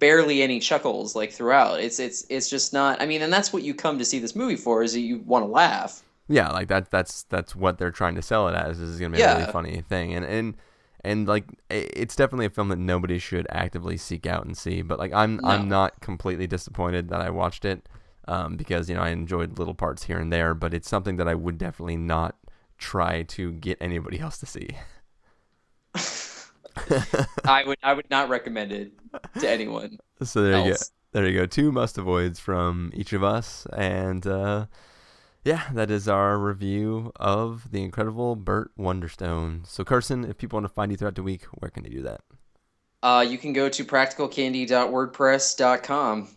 barely 0.00 0.42
any 0.42 0.58
chuckles 0.58 1.14
like 1.14 1.30
throughout. 1.32 1.80
It's 1.80 2.00
it's 2.00 2.26
it's 2.28 2.50
just 2.50 2.72
not. 2.72 3.00
I 3.00 3.06
mean, 3.06 3.22
and 3.22 3.32
that's 3.32 3.52
what 3.52 3.62
you 3.62 3.74
come 3.74 3.98
to 3.98 4.04
see 4.04 4.18
this 4.18 4.34
movie 4.34 4.56
for 4.56 4.82
is 4.82 4.94
that 4.94 5.00
you 5.00 5.18
want 5.20 5.44
to 5.44 5.50
laugh. 5.50 6.02
Yeah, 6.28 6.48
like 6.50 6.68
that. 6.68 6.90
That's 6.90 7.22
that's 7.24 7.54
what 7.54 7.78
they're 7.78 7.90
trying 7.90 8.14
to 8.16 8.22
sell 8.22 8.48
it 8.48 8.54
as. 8.54 8.80
Is 8.80 8.98
gonna 8.98 9.12
be 9.12 9.18
Yeah. 9.18 9.34
a 9.34 9.38
really 9.40 9.52
funny 9.52 9.80
thing, 9.82 10.14
and 10.14 10.24
and 10.24 10.56
and 11.04 11.26
like 11.28 11.44
it's 11.70 12.16
definitely 12.16 12.46
a 12.46 12.50
film 12.50 12.68
that 12.68 12.78
nobody 12.78 13.18
should 13.18 13.46
actively 13.50 13.96
seek 13.96 14.26
out 14.26 14.44
and 14.46 14.56
see. 14.56 14.82
But 14.82 14.98
like 14.98 15.12
I'm 15.12 15.44
I'm 15.44 15.68
not 15.68 16.00
completely 16.00 16.46
disappointed 16.46 17.08
that 17.08 17.20
I 17.20 17.30
watched 17.30 17.64
it, 17.64 17.88
um, 18.28 18.56
because 18.56 18.88
you 18.88 18.94
know 18.94 19.02
I 19.02 19.08
enjoyed 19.10 19.58
little 19.58 19.74
parts 19.74 20.04
here 20.04 20.18
and 20.18 20.32
there. 20.32 20.54
But 20.54 20.72
it's 20.74 20.88
something 20.88 21.16
that 21.16 21.28
I 21.28 21.34
would 21.34 21.58
definitely 21.58 21.96
not 21.96 22.36
try 22.78 23.22
to 23.24 23.52
get 23.52 23.76
anybody 23.80 24.20
else 24.26 24.38
to 24.38 24.46
see. 24.46 24.70
I 27.44 27.64
would 27.64 27.78
I 27.82 27.94
would 27.94 28.08
not 28.10 28.28
recommend 28.28 28.72
it 28.72 28.92
to 29.40 29.48
anyone. 29.48 29.98
So 30.22 30.42
there 30.42 30.64
you 30.64 30.72
go. 30.72 30.78
There 31.12 31.26
you 31.26 31.40
go. 31.40 31.46
Two 31.46 31.72
must 31.72 31.98
avoids 31.98 32.38
from 32.38 32.92
each 32.94 33.12
of 33.12 33.24
us, 33.24 33.66
and 33.76 34.24
uh, 34.26 34.66
yeah, 35.44 35.64
that 35.72 35.90
is 35.90 36.06
our 36.06 36.38
review 36.38 37.10
of 37.16 37.72
the 37.72 37.82
incredible 37.82 38.36
Burt 38.36 38.70
Wonderstone. 38.78 39.66
So 39.66 39.82
Carson, 39.84 40.24
if 40.24 40.38
people 40.38 40.58
want 40.58 40.66
to 40.66 40.72
find 40.72 40.92
you 40.92 40.98
throughout 40.98 41.16
the 41.16 41.22
week, 41.22 41.44
where 41.46 41.70
can 41.70 41.82
they 41.82 41.88
do 41.88 42.02
that? 42.02 42.20
Uh, 43.02 43.24
you 43.26 43.38
can 43.38 43.54
go 43.54 43.68
to 43.68 43.84
practicalcandy.wordpress.com. 43.84 46.28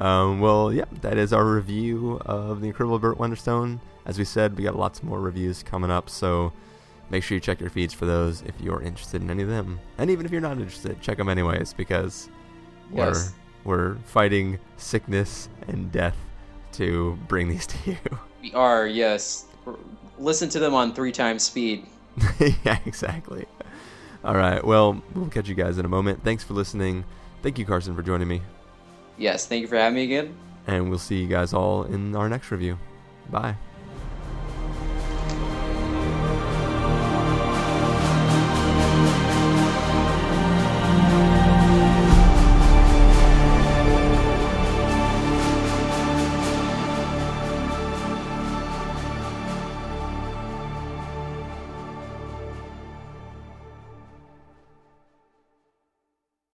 Um, 0.00 0.40
well, 0.40 0.72
yeah, 0.72 0.86
that 1.02 1.16
is 1.16 1.32
our 1.32 1.44
review 1.44 2.20
of 2.26 2.60
the 2.60 2.66
Incredible 2.66 2.98
Burt 2.98 3.18
Wonderstone. 3.18 3.78
As 4.04 4.18
we 4.18 4.24
said, 4.24 4.56
we 4.56 4.64
got 4.64 4.74
lots 4.76 5.00
more 5.02 5.20
reviews 5.20 5.62
coming 5.62 5.92
up, 5.92 6.10
so 6.10 6.52
make 7.10 7.22
sure 7.22 7.36
you 7.36 7.40
check 7.40 7.60
your 7.60 7.70
feeds 7.70 7.94
for 7.94 8.04
those 8.04 8.42
if 8.42 8.60
you're 8.60 8.82
interested 8.82 9.22
in 9.22 9.30
any 9.30 9.44
of 9.44 9.48
them. 9.48 9.78
And 9.98 10.10
even 10.10 10.26
if 10.26 10.32
you're 10.32 10.40
not 10.40 10.56
interested, 10.58 11.00
check 11.00 11.18
them 11.18 11.28
anyways 11.28 11.72
because 11.74 12.28
Yes. 12.92 13.32
we're 13.64 13.92
we're 13.92 13.94
fighting 14.06 14.58
sickness 14.76 15.48
and 15.68 15.92
death 15.92 16.16
to 16.72 17.16
bring 17.28 17.48
these 17.48 17.66
to 17.68 17.90
you. 17.92 17.96
We 18.42 18.52
are, 18.54 18.86
yes. 18.86 19.46
Listen 20.18 20.48
to 20.50 20.58
them 20.58 20.74
on 20.74 20.92
three 20.94 21.12
times 21.12 21.44
speed. 21.44 21.86
yeah, 22.64 22.78
exactly. 22.84 23.46
All 24.24 24.34
right. 24.34 24.62
Well, 24.64 25.00
we'll 25.14 25.28
catch 25.28 25.48
you 25.48 25.54
guys 25.54 25.78
in 25.78 25.84
a 25.84 25.88
moment. 25.88 26.22
Thanks 26.24 26.44
for 26.44 26.54
listening. 26.54 27.04
Thank 27.42 27.58
you, 27.58 27.64
Carson, 27.64 27.94
for 27.94 28.02
joining 28.02 28.28
me. 28.28 28.42
Yes, 29.16 29.46
thank 29.46 29.62
you 29.62 29.68
for 29.68 29.76
having 29.76 29.94
me 29.94 30.04
again. 30.04 30.34
And 30.66 30.90
we'll 30.90 30.98
see 30.98 31.20
you 31.20 31.28
guys 31.28 31.52
all 31.52 31.84
in 31.84 32.14
our 32.14 32.28
next 32.28 32.50
review. 32.50 32.78
Bye. 33.30 33.56